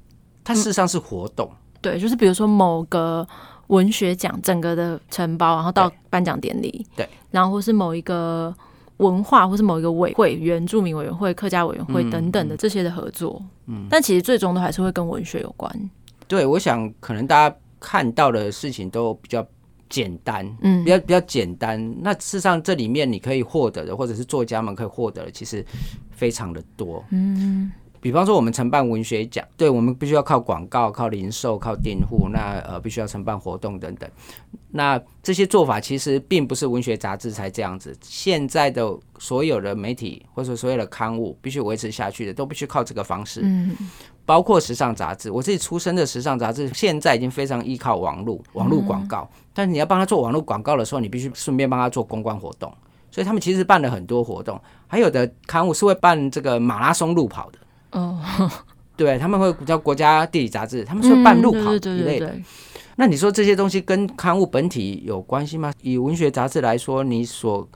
[0.43, 1.49] 它事实上是活动？
[1.90, 3.27] 对，就是比如说某个
[3.68, 8.55] 文学奖整个的承包，然后到颁奖典礼，对，然后或是某一个
[8.98, 15.90] 文化，或是某一个委会、原住民委员会、客家委员会等等的这些的合作，嗯，但其实最终都还是会跟文学有关。
[16.27, 19.46] 对，我想可能大家看到的事情都比较
[19.88, 21.94] 简单，嗯，比较比较简单。
[22.01, 25.64] 那事实上这里面你可以获得的，或者是作家们可以获得的，其实
[26.11, 27.70] 非常的多，嗯。
[28.00, 34.08] 比方说，我们承办文学奖，对，我们必须要靠广告、靠零售、靠订户，那呃，必须要承办活动等等。
[34.70, 38.87] 那这些做法其实并不是文学杂志才这样子，现在的
[39.18, 43.40] 所有的媒体或者所有的刊物必须维持下去的，都必须靠这个方式。
[43.42, 43.74] 嗯，
[44.26, 49.28] 包括时尚杂志，我自己出身的时尚杂志，现在已经非常依靠网络、网络广告。
[49.54, 52.72] 但是你要帮他做网络广告的时候，你必须顺便帮他做公关活动。
[53.11, 57.58] 所以他们其实办了很多活动，还有的刊物是会办这个马拉松路跑的。
[57.92, 58.51] 哦，oh.
[58.96, 62.35] 对，他们会叫国家地理杂志，他们是办路跑一类的。
[62.96, 65.72] 那你说这些东西跟刊物本体有关系吗？
[65.83, 67.66] 以文学杂志来说，你所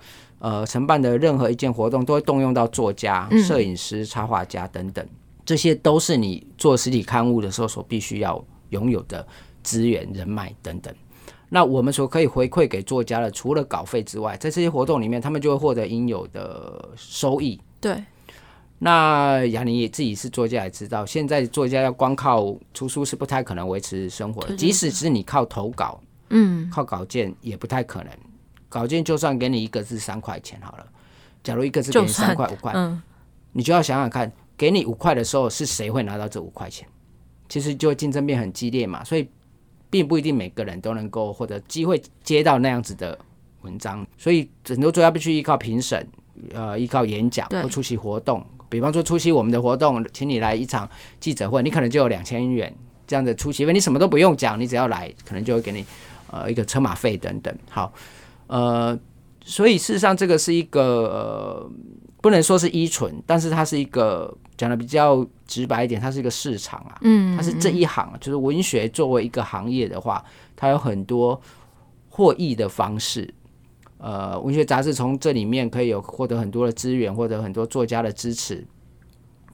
[0.41, 5.07] 呃承办的任何一件活动，都会动用到作家、摄影师、插画家等等，
[5.47, 9.25] 这些都是你做实体刊物的时候所必须要拥有的
[9.63, 10.93] 资源、人脉等等。
[11.49, 17.61] 那我们所可以回馈给作家的，除了稿费之外，在这些活动里面，他们就会获得应有的收益。
[17.81, 18.03] 对。
[18.85, 28.13] 那雅尼也自己是作家，也知道现在作家要光靠出书是不太可能维持生活的，即使是你靠投稿，嗯，靠稿件也不太可能。
[28.69, 30.87] 稿件就算给你一个字三块钱好了，
[31.45, 33.01] 假如一个字给你三块五块，嗯，
[33.53, 36.89] 你就要想想看，给你五块的时候是谁会拿到这五块钱？
[37.49, 39.29] 其实就竞争变很激烈嘛，所以
[39.91, 43.17] 并不一定每个人都能够获得机会接到那样子的
[43.61, 46.05] 文章，所以很多作家必须依靠评审，
[46.53, 48.45] 呃，依靠演讲或出席活动。
[48.73, 50.89] 比方说出席我们的活动，请你来一场
[51.21, 52.75] 记者会，你可能就有两千元
[53.07, 55.85] 这样的出席费，你什么都不用讲，你只要来，可能就会给你
[56.31, 57.55] 呃一个车马费等等。
[57.69, 57.93] 好，
[58.47, 58.99] 呃，
[59.45, 61.71] 所以事实上这个是一个呃
[62.23, 70.25] 不能说是依存，但是它是一个讲的比较直白一点，它是一个市场啊，嗯，它是这一行，就是文学作为一个行业的话，
[70.57, 71.39] 它有很多
[72.09, 73.35] 获益的方式。
[74.03, 78.67] 呃，文学杂志从这里面可以有获得很多的资源，获得很多作家的支持，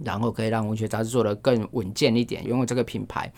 [0.02, 3.30] 然后可以让文学杂志做得更稳健一点，拥有这个品牌。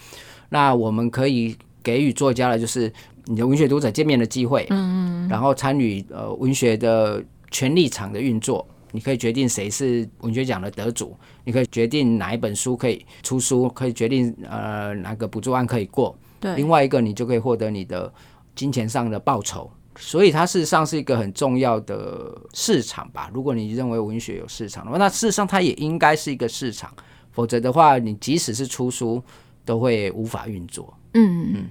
[0.50, 2.92] 那我们可以给予作家的就是
[3.24, 7.20] 你的文学读者见面的机会，嗯嗯，然后参与呃文学的
[7.50, 16.16] 权力场的运作，你可以决定谁是文学奖的得主，你可以决定哪一本书可以出书，可以决定呃哪个补助案可以过。
[16.38, 18.12] 对，另外一个你就可以获得你的
[18.54, 19.68] 金钱上的报酬。
[19.96, 23.30] 所以它事实上是一个很重要的市场吧。
[23.34, 26.92] 如果你认为文学有市场的话，那事实上它也应该是一个市场。
[27.32, 29.22] 否则的话，你即使是出书，
[29.64, 30.92] 都会无法运作。
[31.14, 31.64] 嗯嗯。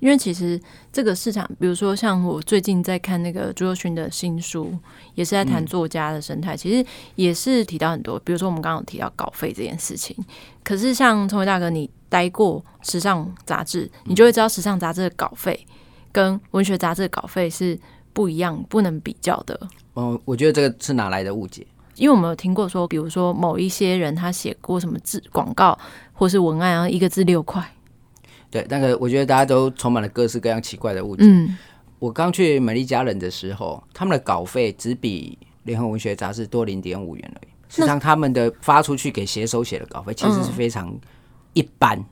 [0.00, 0.60] 因为其实
[0.92, 4.76] 这个市场，比如说像我最近在看那个朱宥勋的新书，
[5.14, 6.84] 也是在谈作家的生态，嗯、其实
[7.14, 8.18] 也是提到很多。
[8.18, 10.16] 比如说我们刚刚有提到稿费这件事情，
[10.64, 15.64] 可是像聪伟大哥，你待过时尚杂志，你就会知道时尚杂志的稿费
[16.12, 17.78] 跟文学杂志的稿费是
[18.12, 19.58] 不一样，不能比较的。
[19.96, 21.66] 嗯，我觉得这个是哪来的误解？
[21.96, 25.78] 因为我们有听过说，比如说某一些人他写过什么字广告
[26.12, 27.62] 或是文案，然后一个字六块。
[28.50, 31.22] 对，那个我觉得大家都充满了各式各样奇怪的误解。
[31.26, 31.56] 嗯，
[31.98, 37.50] 我刚去美丽家人的时候，他们的稿费只比联合文学杂志多零点五元而已。
[37.68, 40.94] 实际上，他们的发出去给写手写的稿费其实是非常
[41.54, 42.04] 一般，嗯、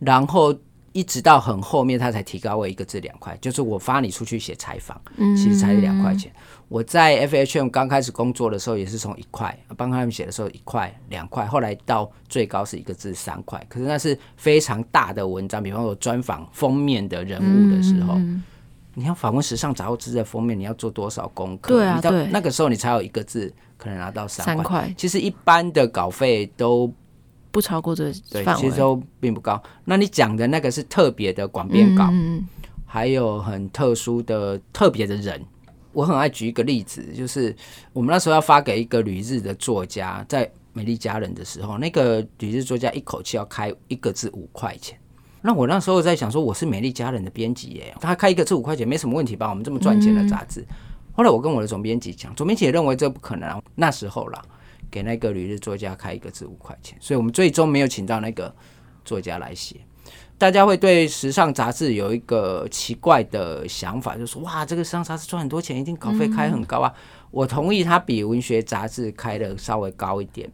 [0.00, 0.54] 然后
[0.98, 5.00] 一直到很后面他才提高为一个字两块，就是我发你出去写采访，
[5.36, 6.32] 其实才两块钱。
[6.34, 13.58] 嗯我在 FHM 刚开始工作的时候，也是从一块帮他们写的时候一块两块，后来到最高是一个字三块。
[13.70, 18.42] 可是那是非常大的文章，比方说专访封面的人物的时候，嗯、
[18.92, 21.74] 你要访问时尚杂志的封面，你要做多少功课？
[21.74, 24.92] 对啊，你到那个时候你才有一个字可能拿到三块。
[24.94, 26.92] 其实一般的稿费都
[27.50, 28.12] 不超过这个
[28.44, 29.62] 范围，对，其实都并不高。
[29.84, 32.46] 那你讲的那个是特别的广编稿，嗯、
[32.84, 35.44] 还有很特殊的特别的人。
[35.92, 37.54] 我很爱举一个例子，就是
[37.92, 44.96] 我们那时候要发给一个旅日的作家，在美丽佳人的时候，那个旅日作家一口气要开一个字五块钱。
[45.40, 49.48] 那我那时候在想说，我是美丽佳人的编辑耶，他开一个字五块钱没什么问题吧？
[49.48, 50.64] 我们这么赚钱的杂志。
[51.12, 53.60] 后来我跟我的总编辑讲，总编辑也认为这不可能。
[53.74, 54.40] 那时候啦，
[54.90, 58.54] 给那个旅日作家开一个字五块钱，所以我们最终没有请到那个
[59.04, 59.76] 作家来写。
[60.38, 66.94] 大家会对时尚杂志有一个奇怪的想法，就是说哇，这个时尚杂志赚很多钱，一定稿费开很高啊。
[67.32, 70.48] 我同意，它比文学杂志开的稍微高一点，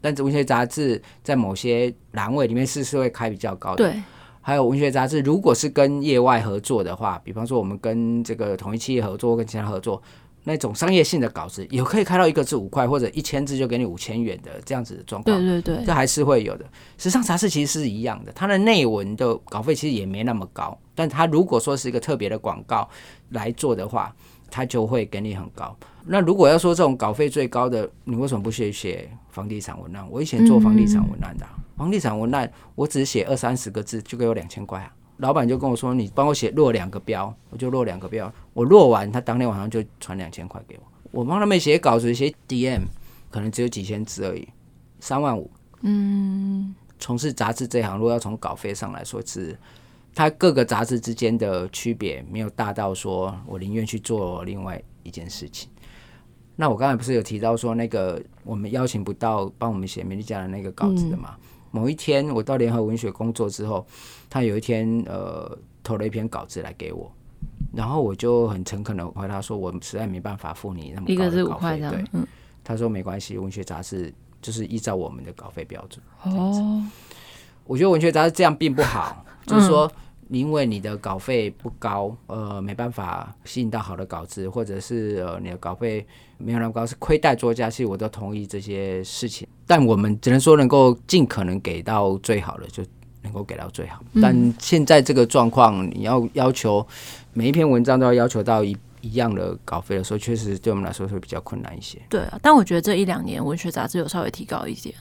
[0.00, 3.76] 但是文学杂志在某些栏位里面是是会开比较高的。
[3.76, 4.02] 对，
[4.40, 10.02] 还有文学杂志，如果是跟业外合作的话，比方说我们跟这个同一企业合作，跟其他合作。
[10.48, 15.38] 那种商业性的稿子也可以开到一个字五块，或者一千字就给你五千元的这样子的状况。
[15.38, 16.64] 对对对，这还是会有的。
[16.96, 22.88] 时尚杂志其实是一样的，它的内文的稿费其实也没那么高，但它如果说是一个特别的广告
[23.28, 24.10] 来做的话，
[24.50, 25.76] 它就会给你很高。
[26.06, 30.08] 那如果要说这种稿费最高的，你为什么不写写房地产文案？
[30.10, 34.90] 我以前做房地产文案的，啊，房地产文案我只写二三十个字就给我两千块啊。
[35.18, 38.32] 老板就跟我说：“你帮我写落两个标，我就落两个标。
[38.54, 40.82] 我落完，他当天晚上就传两千块给我。
[41.10, 42.82] 我帮他们写稿子，写 DM，
[43.30, 44.48] 可能只有几千字而已，
[45.00, 45.50] 三万五。
[45.82, 49.58] 嗯，从事杂志这行，如果要从稿费上来说，是
[50.14, 55.70] 它各个杂志之间的区别没有大到说我宁愿去做另外一件事情。
[56.56, 61.36] 那我刚才不是有提到说那个我们邀请不到帮我们写美丽家的那个稿子的吗？
[61.38, 63.86] 嗯、某一天我到联合文学工作之后。”
[64.30, 67.10] 他有一天，呃，投了一篇稿子来给我，
[67.72, 71.16] 然后我就很诚恳的回答说，我实在没办法付你那么高的稿费。
[71.16, 72.26] 一个是块，对，嗯、
[72.62, 76.04] 他说没关系，文学杂志就是依照我们的稿费标准。
[76.24, 76.82] 哦，
[77.64, 79.90] 我觉得文学杂志这样并不好，就是说，
[80.28, 87.70] 因为你的稿费不高，呃，没办法吸引到好的稿子，或者是呃，你的稿费没有那么高，是亏待作家。
[87.70, 92.82] 其实我都同意这些事情，但我们只能说能够尽可能给到最好的就。
[93.20, 96.86] 能够给到最好，但现在这个状况，你要要求
[97.34, 101.98] 每一篇文章都要要求到一一样的稿费的时候，确实对我们来说会比较困难一些。
[102.08, 104.94] 对啊，但我觉得这一两年文学杂志有稍微提高一点。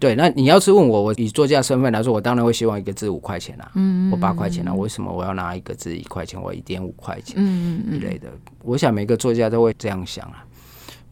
[0.00, 4.74] 对，那你要是问我，我以作家身份来说，我当然会希望一个字五块钱啊，嗯，或八块钱啊。
[4.74, 8.28] 为什么我要拿一个字一块钱我一点五块钱，嗯嗯一类的？
[8.64, 10.44] 我想每个作家都会这样想啊。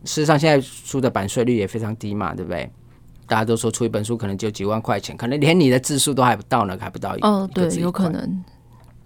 [0.05, 2.71] 事实上，现在书的版税率也非常低嘛，对不对？
[3.27, 8.45] 大家都说出一本书可能就几万块钱，可能连你的字数都还不到呢，还不到一哦，对，有可能。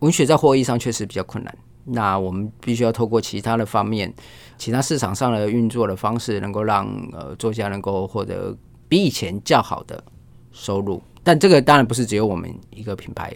[0.01, 4.13] 文学在获益上确实比较困难，那我们必须要透过其他的方面，
[4.57, 8.57] 其他市场上的运作的方式，能够让呃作家能够获得
[8.89, 10.03] 比以前较好的
[10.51, 11.01] 收入。
[11.23, 13.33] 但这个当然不是只有我们一个品牌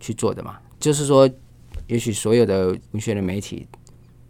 [0.00, 1.28] 去做的嘛，就是说，
[1.86, 3.66] 也许所有的文学的媒体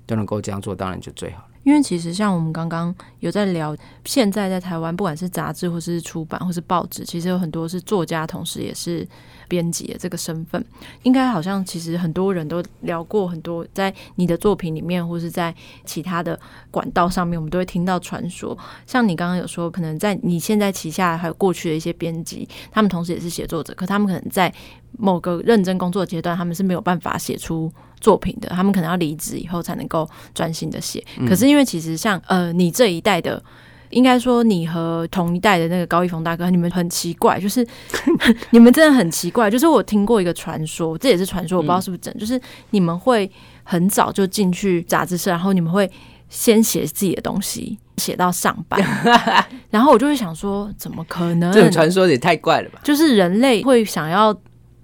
[0.06, 1.44] 都能够这样做，当然就最好。
[1.62, 9.06] 因为其实像我们刚刚有在聊，现在在台湾，不管是杂志或是出版或是报纸，其实有很多是作家，同时也是
[9.46, 10.64] 编辑的这个身份。
[11.02, 15.54] 应该好像其实很多人都聊过很多，在你的作品里面，或是在
[15.84, 16.38] 其他的
[16.70, 18.56] 管道上面，我们都会听到传说。
[18.86, 24.52] 像你刚刚有说，可能在你现在旗下还有过去的一些编辑，他们同时也是写作者，可他们可能在
[24.98, 27.70] 某个认真工作阶段，他们是没有办法写出
[28.00, 31.04] 作品的，他们可能要离职以后才能够专心的写。
[31.28, 33.42] 可是因为其实像呃你这一代的
[33.90, 37.66] 应该说你和同一代的那个高一峰大哥，你们很奇怪，就是
[38.50, 39.50] 你们真的很奇怪。
[39.50, 42.40] 就是我听过一个传说，这也是传说，我不知道是不是真，嗯、就是
[42.70, 43.30] 你们会
[43.64, 45.90] 很早就进去杂志社，然后你们会
[46.28, 48.80] 先写自己的东西，写到上班。
[49.70, 51.52] 然后我就会想说，怎么可能？
[51.52, 52.80] 这个传说也太怪了吧？
[52.84, 54.32] 就是人类会想要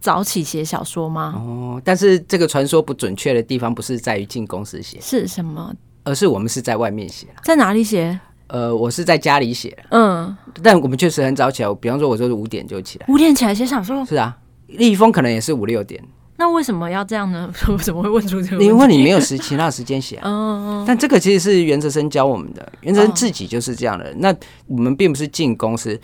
[0.01, 1.35] 早起写小说吗？
[1.37, 5.75] 哦，但是这个传说不准确的地方不是在于进公司写，是什么？
[6.05, 8.19] 而是我们是在外面写，在哪里写？
[8.49, 11.75] 呃，我是在家里写，嗯，但我们确实很早起来。
[11.75, 14.05] 比方说，我就是五点就起来，五点起来写小说。
[14.07, 14.37] 是啊，
[14.69, 16.01] 立峰可能也是五六点。
[16.39, 17.53] 那为什么要这样呢？
[17.67, 18.67] 我怎么会问出这个问题？
[18.67, 20.21] 因为你没有时其他时间写。
[20.23, 24.05] 嗯，但这个其实是原则生教我们的，原则生自己就是这样的。
[24.05, 24.33] 哦、那
[24.67, 25.99] 我们并不是进公司，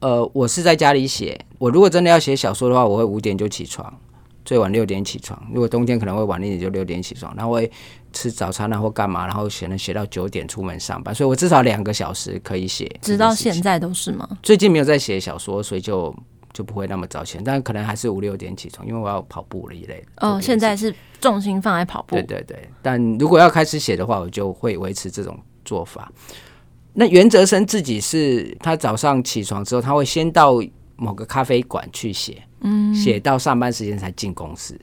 [0.00, 1.38] 呃，我是在家里写。
[1.58, 3.92] 我如果真的要写小说的话，我会五点就起床，
[4.44, 5.40] 最晚六点起床。
[5.52, 7.70] 如果冬天可能会晚一点，就六点起床，然后会。
[8.12, 12.90] 吃早餐啊，或干嘛，然后写能写到九点出门上班，所以我至少两个小时可以写。
[13.00, 14.28] 直到现在都是吗？
[14.42, 16.12] 最近没有在写小说，所以就
[16.52, 20.26] 就不会那么早起，但可能还是五六点起床，因为我要跑步了一类的。
[20.26, 22.16] 哦，现在是重心放在跑步。
[22.16, 26.10] 对对对，但如果要开始写的话，我就会维持这种做法。
[26.92, 30.60] 那原则生自己是他早上起床之后，他会先到
[30.96, 34.78] 某个咖啡馆去写，嗯，写到上班时间才进公司。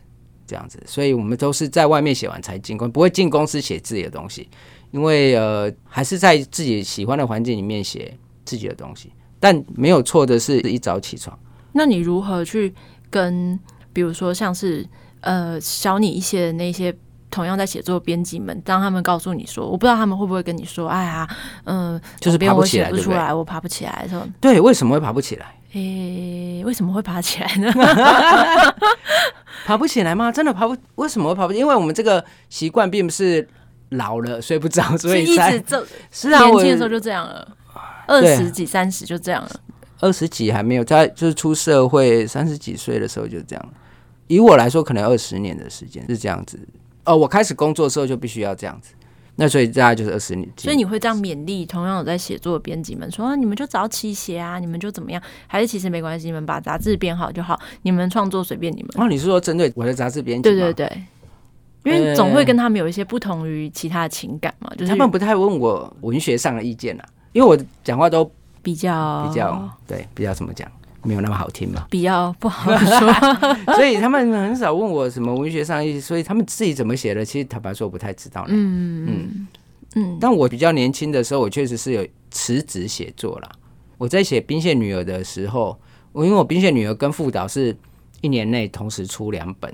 [0.49, 4.47] 这样子，所以我们都是在外面写完才进公，不会进公司写自己的东西，
[4.91, 9.11] 因为呃，还是在自己喜欢的环境里面写自己的东西。
[9.41, 11.37] 但没有错的是，一早起床。
[11.73, 12.73] 那你如何去
[13.09, 13.59] 跟，
[13.91, 14.87] 比如说像是
[15.19, 16.95] 呃小你一些的那些
[17.29, 21.27] 同样在写作编辑们，当他们告诉你说，我不知道他们会不会跟你说，哎呀，
[21.65, 24.27] 嗯、呃，就是爬不起来，不出来，对对我爬不起来，是吧？
[24.39, 25.45] 对，为什么会爬不起来？
[25.73, 27.71] 诶、欸，为什么会爬起来呢？
[29.65, 30.31] 爬不起来吗？
[30.31, 30.75] 真的爬不？
[30.95, 31.59] 为什么会爬不起？
[31.59, 33.45] 因为我们这个习惯并不是
[33.89, 35.63] 老了睡不着，所以一直
[36.09, 37.47] 是啊，年轻的时候就这样了，
[38.07, 39.49] 二十几、三十就这样了。
[39.99, 43.69] 二十几还没有，在就是出社会三十几岁的时候就这样。
[44.27, 46.59] 以我来说，可能二十年的时间是这样子。
[47.07, 48.93] 哦，我开始工作的时候就必须要这样子。
[49.39, 55.21] 那所以大概就是二十年，所以你会这样勉励同样有在写作的编辑们说、啊：“你们就早起写啊，你们就怎么样？
[55.45, 60.41] 还是其实没关系，你们把杂志编好就好，你们创作随便你们。”哦，你是说针对我的杂志编辑？
[60.41, 61.03] 对对对，
[61.83, 68.27] 因为总会跟他们有一些不同于其他的情感嘛，就是他们不太问我文学上的意见啊，因为我讲话都
[68.63, 70.67] 比较比较对，比较怎么讲。
[71.07, 73.13] 没有那么好听嘛，比较不好说，
[73.75, 78.45] 所以他们很少问我什么文学上意思，所以他们自己怎么写的，其实坦白说我不太知道。
[78.49, 79.47] 嗯嗯
[79.95, 80.17] 嗯。
[80.19, 83.49] 但我比较年轻的时候，我确实是有辞职写作啦。
[83.97, 85.79] 我在写《冰线女儿》的时候，
[86.11, 87.75] 我因为我《冰线女儿》跟副导是
[88.21, 89.73] 一年内同时出两本，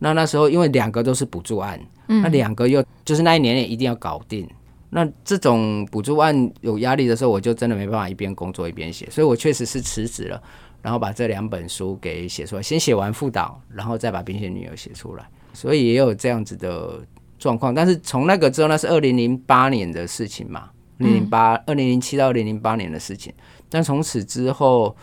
[0.00, 4.46] 那那时候因为两个都是补助案，那两个又就是那一年内一定要搞定。
[4.94, 10.42] 那这种补助案有压力的时候，我就真的没办法一边工作一边写，所以我确实是辞职了。
[10.82, 15.24] 然后把这两本书给写出来，先写完副导，然后再把《冰雪女儿》写出来，
[15.54, 17.00] 所以也有这样子的
[17.38, 17.72] 状况。
[17.72, 23.32] 但是从那个之后，那是二零零八年的事情嘛，二零零八、二零零七到二零零八年的事情。
[23.70, 24.94] 但从此之后，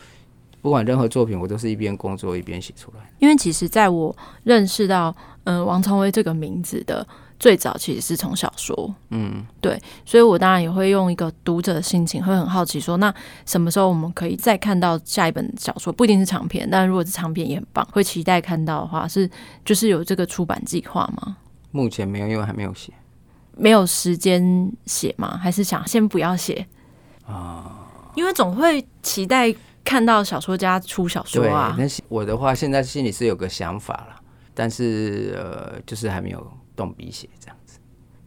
[0.62, 3.12] 不管任何作品，我都是一边工作一边写出来。
[3.20, 5.16] 因为其实在我认识到
[5.46, 7.08] 嗯、呃、王聪威这个名字的。
[7.40, 13.14] 最早其实是从小说，嗯，对，所以我当然也会用一个读者的心情，会很好奇说，那
[13.46, 15.94] 什么时候我们可以再看到下一本小说？
[15.94, 19.30] 不一定是长篇，但如果是长篇也很棒，会期待看到的话，是
[19.64, 21.38] 就是有这个出版计划吗？
[21.72, 22.92] 目前没有，因为还没有写，
[23.56, 25.40] 没有时间写吗？
[25.42, 26.68] 还是想先不要写
[27.26, 27.88] 啊？
[28.16, 31.74] 因为总会期待看到小说家出小说啊。
[31.78, 34.22] 但是我的话，现在心里是有个想法了，
[34.54, 36.46] 但是呃，就是还没有。
[36.80, 37.78] 动笔写这样子，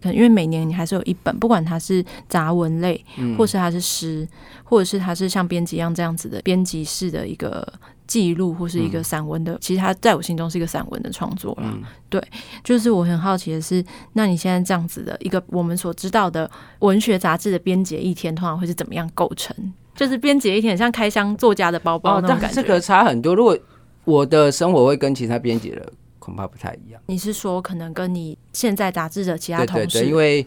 [0.03, 4.28] 可能因为每年你还是有一本，不管它是杂文类，嗯、或是它是诗，
[4.62, 7.66] 或者是它是像编辑一样这样子的编辑式的一个
[8.07, 11.62] 记录，或是一个散文的，嗯、其实它在我心中是一个散文的创作了。
[11.64, 12.22] 嗯、对，
[12.62, 13.82] 就是我很好奇的是，
[14.12, 16.50] 那你现在这样子的一个我们所知道的
[16.80, 19.57] 文学杂志的编辑一天，通常会是怎么样构成？
[19.94, 22.61] 就是编辑一天，像开箱作家的包包那种感觉。
[22.61, 23.34] 哦、这个差很多。
[23.34, 23.59] 如果
[24.05, 25.92] 我的生活会跟其他编辑的。
[26.23, 27.03] 恐怕不太一样。
[27.07, 29.87] 你是说，可能跟你现在杂志的其他同事？
[29.87, 30.47] 对对对，因为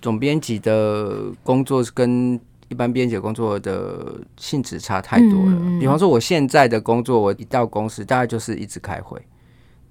[0.00, 2.40] 总编辑的工作跟
[2.70, 5.78] 一般编辑工作的性质差太多了。
[5.78, 9.20] 比方说，我现在的工作，我一到公司，大概就是一直开会。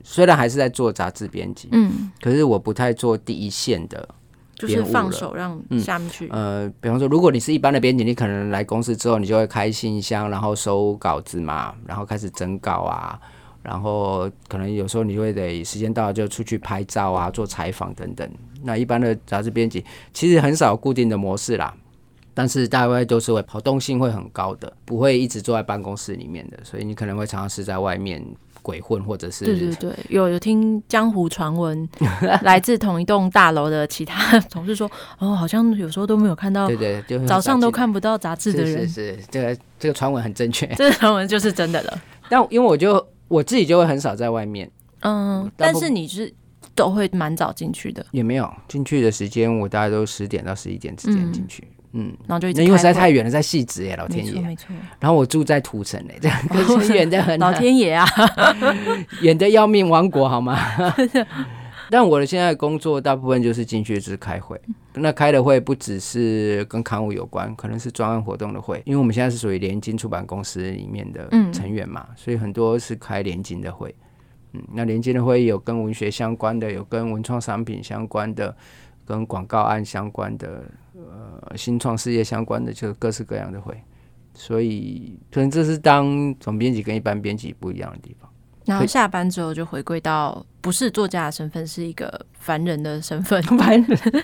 [0.04, 4.10] 虽然还是在做杂志编辑，嗯，可是我不太做第一线的，
[4.56, 6.28] 就是放手让下面去。
[6.30, 13.20] 呃，比方说，如果你是一般的编辑，你可能来公司之后，你就会开信箱，然后收稿子嘛，然后开始整稿啊。
[13.64, 18.30] 然后可能有时候你会得时间到了就出去拍照啊，做采访等等。
[18.62, 19.84] 那一般的杂志编辑
[20.14, 21.74] 其实很少固定的模式啦，
[22.34, 28.24] 但是大概都是会跑动性会很高的，不会一直坐在办公室里面的，所以你可能会常常是在外面
[28.62, 31.88] 鬼混，或者是对对对，有有听江湖传闻，
[32.44, 34.90] 来自同一栋大楼的其他同事说，
[35.20, 42.02] 哦，好像有时候都没有看到，对对，就早上都看不到杂志的人，是是，是，这个这个传闻很正确， 这个传闻就是真的了。
[42.30, 44.70] 但因为我就我自己就会很少在外面，
[45.02, 46.32] 嗯，但是你是
[46.76, 51.64] 都会蛮早进去的，也没有进去的时间，我大概都十点到十一点之间进去。
[51.64, 54.68] 嗯嗯，然后就因为实在太远了，在汐止耶，老天爷，没错。
[55.00, 56.38] 然后我住在土城嘞，这样
[56.92, 57.40] 远的很。
[57.40, 58.04] 老天爷啊，
[59.22, 60.58] 远的要命，亡国好吗？
[61.94, 64.60] 但我的现在工作大部分就是进去就是开会，
[64.96, 73.94] 那开的会不只是跟刊物有关，可能是专案活动的会，因为我们现在是属于联经出版公司里面的成员嘛，嗯、所以很多是开联经的会。
[74.54, 78.58] 嗯，那联经的会有跟文学相关的，有跟文创商品相关的，
[79.06, 80.64] 跟广告案相关的。
[80.96, 83.80] 呃，新创事业相关的就各式各样的会，
[84.34, 88.28] 所以可能这是当总编辑跟一般编辑不一样的地方。
[88.66, 93.42] 然后下班之后就回归到不是作家的身份，是一个凡人的身份。
[93.58, 94.24] 凡人。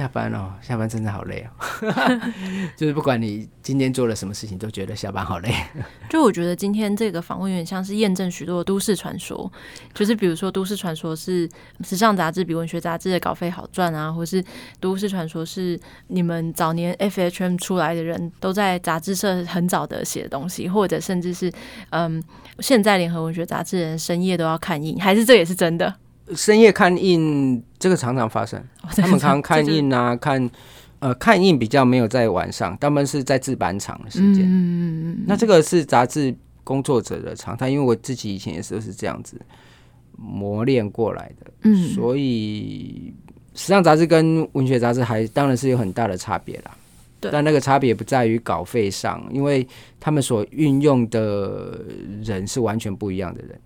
[0.00, 1.92] 下班哦，下班真的好累哦，
[2.74, 5.54] 就是不管你今天做了什么事情，都觉得下班好累。
[6.08, 9.52] 就我觉得今天这个访问有点像是验证许多都市传说，
[9.92, 11.46] 就是比如说都市传说是
[11.84, 14.42] 时尚杂志比文学杂志的稿费好赚啊，或是
[14.80, 21.52] 都市传说是你们早年 FHM 出来的人都在杂志社很早的写的东西，或者甚至是
[21.90, 22.24] 嗯，
[22.60, 25.94] 现在联合文学杂志人深夜都要看印，还是这也是真的？
[26.34, 28.62] 深夜看印，这个常常发生。
[28.82, 30.50] 他们常常 看印啊，看
[30.98, 34.44] 呃看印比较没有在晚上，他们是在制版厂的时间。
[34.44, 39.40] 嗯嗯嗯，那这个是杂志工作者的常态，因为我自己以前也是都是这样子
[40.16, 41.50] 磨练过来的。
[41.62, 43.12] 嗯，所以
[43.54, 46.76] 时尚杂志跟文学杂志还当然是有很大的差别啦。
[47.20, 49.66] 对，但那个差别不在于稿费上，因为
[49.98, 51.84] 他们所运用的
[52.22, 53.60] 人是完全不一样的人。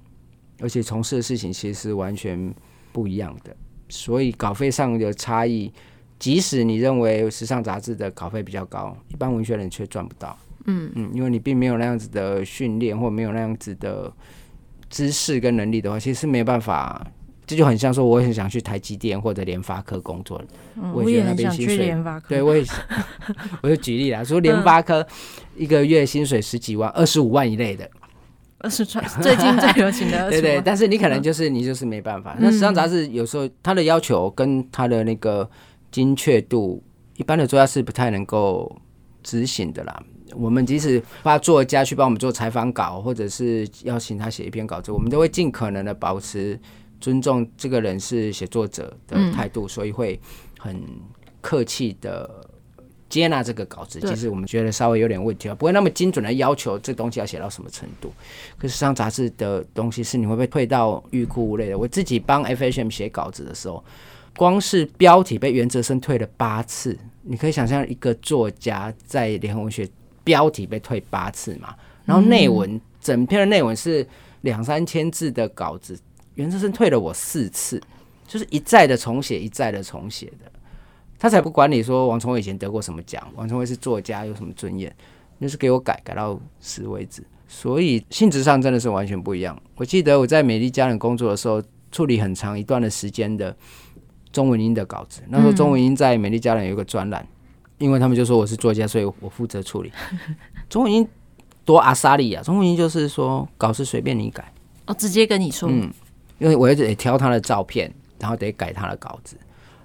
[0.64, 2.52] 而且从事的事情其实是完全
[2.90, 3.54] 不一样的，
[3.90, 5.70] 所以稿费上的差异，
[6.18, 10.34] 即使你认为时尚杂志的稿费比较高，一般文学人却赚不到。
[10.64, 14.10] 嗯嗯，因为你并没有那样子的训练，或没有那样子的
[14.88, 17.06] 知识跟能力的话，其实是没有办法。
[17.46, 20.42] 这就很像说，我很想去台积电或者联发科工作，
[20.76, 22.30] 嗯、我也很想去联发科。
[22.30, 22.64] 对，我也，
[23.62, 25.06] 我就举例啦，说联发科
[25.54, 27.86] 一个月薪水十几万、二十五万以内的。
[28.68, 32.34] 是最近最流行的， 对对，但是你可能就是你就是没办法。
[32.34, 35.48] 嗯、那时尚杂志有时候它的要求跟它的那个
[35.90, 36.82] 精确度，
[37.16, 38.74] 一般的作家是不太能够
[39.22, 40.02] 执行的啦。
[40.34, 46.58] 我们即使发作家去帮我们做采访稿，或者是邀请他写一篇稿子，我们都会尽可能的保持
[47.00, 50.20] 尊重这个人是写作者的态度，嗯、所以会
[50.58, 50.82] 很
[51.40, 52.50] 客气的。
[53.14, 58.12] 接纳这个稿子，其实我们觉得稍微有点问题啊，不会那么精准的要求这东西要写到什么程度。
[58.58, 61.78] 可是上杂志的东西是你会被退到欲哭无泪的。
[61.78, 63.84] 我自己帮 FHM 写稿子的时候，
[64.36, 69.88] 光是标题被原则生退了八次，你可以想象一个作家在联合文学
[70.24, 71.72] 标题被退八次嘛？
[72.04, 74.04] 然后内文整篇的内文是
[74.40, 75.96] 两三千字的稿子，
[76.34, 77.80] 原则生退了我四次，
[78.26, 80.50] 就是一再的重写，一再的重写的。
[81.25, 84.95] 他才不管你说王崇伟以前得过什么奖，王崇伟是作家有什么尊严，
[85.39, 87.25] 那是给我改改到死为止。
[87.49, 89.59] 所以性质上真的是完全不一样。
[89.77, 93.57] 我记得我在美丽家人工作的时候，处理很长一段的时间的
[94.33, 95.22] 中文英的稿子。
[95.29, 97.27] 那时候中文英在美丽家人有一个专栏，
[97.79, 99.91] 因为他们就说我是作家，所以我负责处理。
[100.68, 101.09] 中文英
[101.64, 102.43] 多阿萨利啊！
[102.43, 104.53] 中文英就是说稿子随便你改，
[104.85, 105.91] 哦，直接跟你说，嗯，
[106.39, 109.39] 因为我也得挑他的照片，然后得改他的稿子。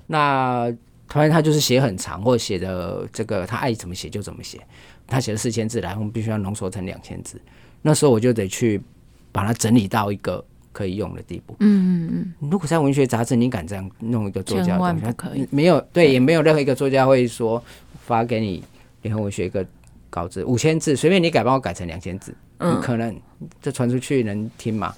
[0.06, 0.70] 那
[1.10, 4.62] 突然他就是写很长，或者写的这个他爱怎么写就怎么写。
[5.08, 7.42] 他写了四千字来，我们必须要浓缩成两千字。
[7.82, 8.80] 那时候我就得去
[9.32, 11.56] 把它整理到一个可以用的地步。
[11.62, 12.50] 嗯嗯嗯。
[12.52, 15.06] 如果在文学杂志，你敢这样弄一个作家的东西？
[15.08, 15.48] 不可以。
[15.50, 17.62] 没有对，对也没有任何一个作家会说
[18.06, 18.64] 发给你
[19.02, 19.66] 联合文学一个
[20.12, 23.20] 稿子五千字，随便你改，帮我改成两千字，嗯，可能
[23.60, 24.94] 这传出去能听吗？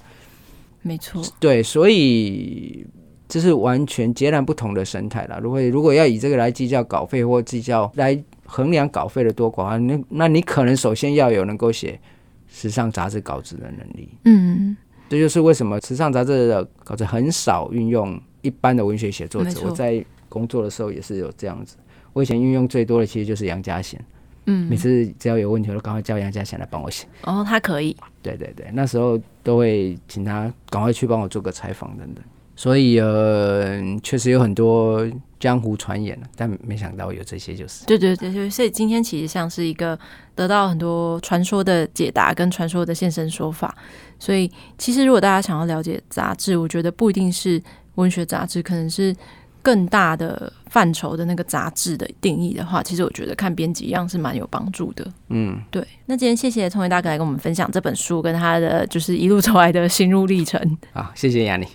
[0.82, 1.24] 没错。
[1.40, 2.86] 对，所以。
[3.32, 5.40] 这是完全截然不同的生态了。
[5.40, 11.98] 如果如果要以这个来计较稿费或计较来衡量稿费的多寡，那那你可能首先要有能够写
[12.46, 14.10] 时尚杂志稿子的能力。
[14.26, 14.76] 嗯，
[15.08, 19.60] 这就是为什么时尚杂志的稿子很少运用一般的文学写作者。
[19.64, 21.78] 我在工作的时候也是有这样子。
[22.12, 23.98] 我以前运用最多的其实就是杨家贤。
[24.44, 27.06] 嗯，每次只要有问题，我都赶快叫杨家贤来帮我写。
[27.22, 27.96] 哦，他可以。
[28.20, 32.22] 对对对，那时候都会请他赶快去帮我做个采访等等。
[32.54, 35.06] 所以呃，确实有很多
[35.40, 39.98] 江湖传言了，但没想到有这些，就是对对对，所以今天其实像是一个
[40.34, 43.74] 得到很多传说的解答跟传说的现身说法。
[44.18, 44.48] 所以
[44.78, 47.60] 其实如果大家想要了解杂志，我觉得不一定是
[47.96, 49.16] 文学杂志，可能是
[49.62, 55.04] 更大的范畴的那个杂志的定义的话，其实我觉得看编辑一样是蛮有帮助的。
[55.30, 55.84] 嗯，对。
[56.06, 60.78] 那今天谢谢聪威大哥来跟我们分享这本书跟他的就是一路走来的心路历程。
[60.92, 61.66] 好，谢谢雅妮。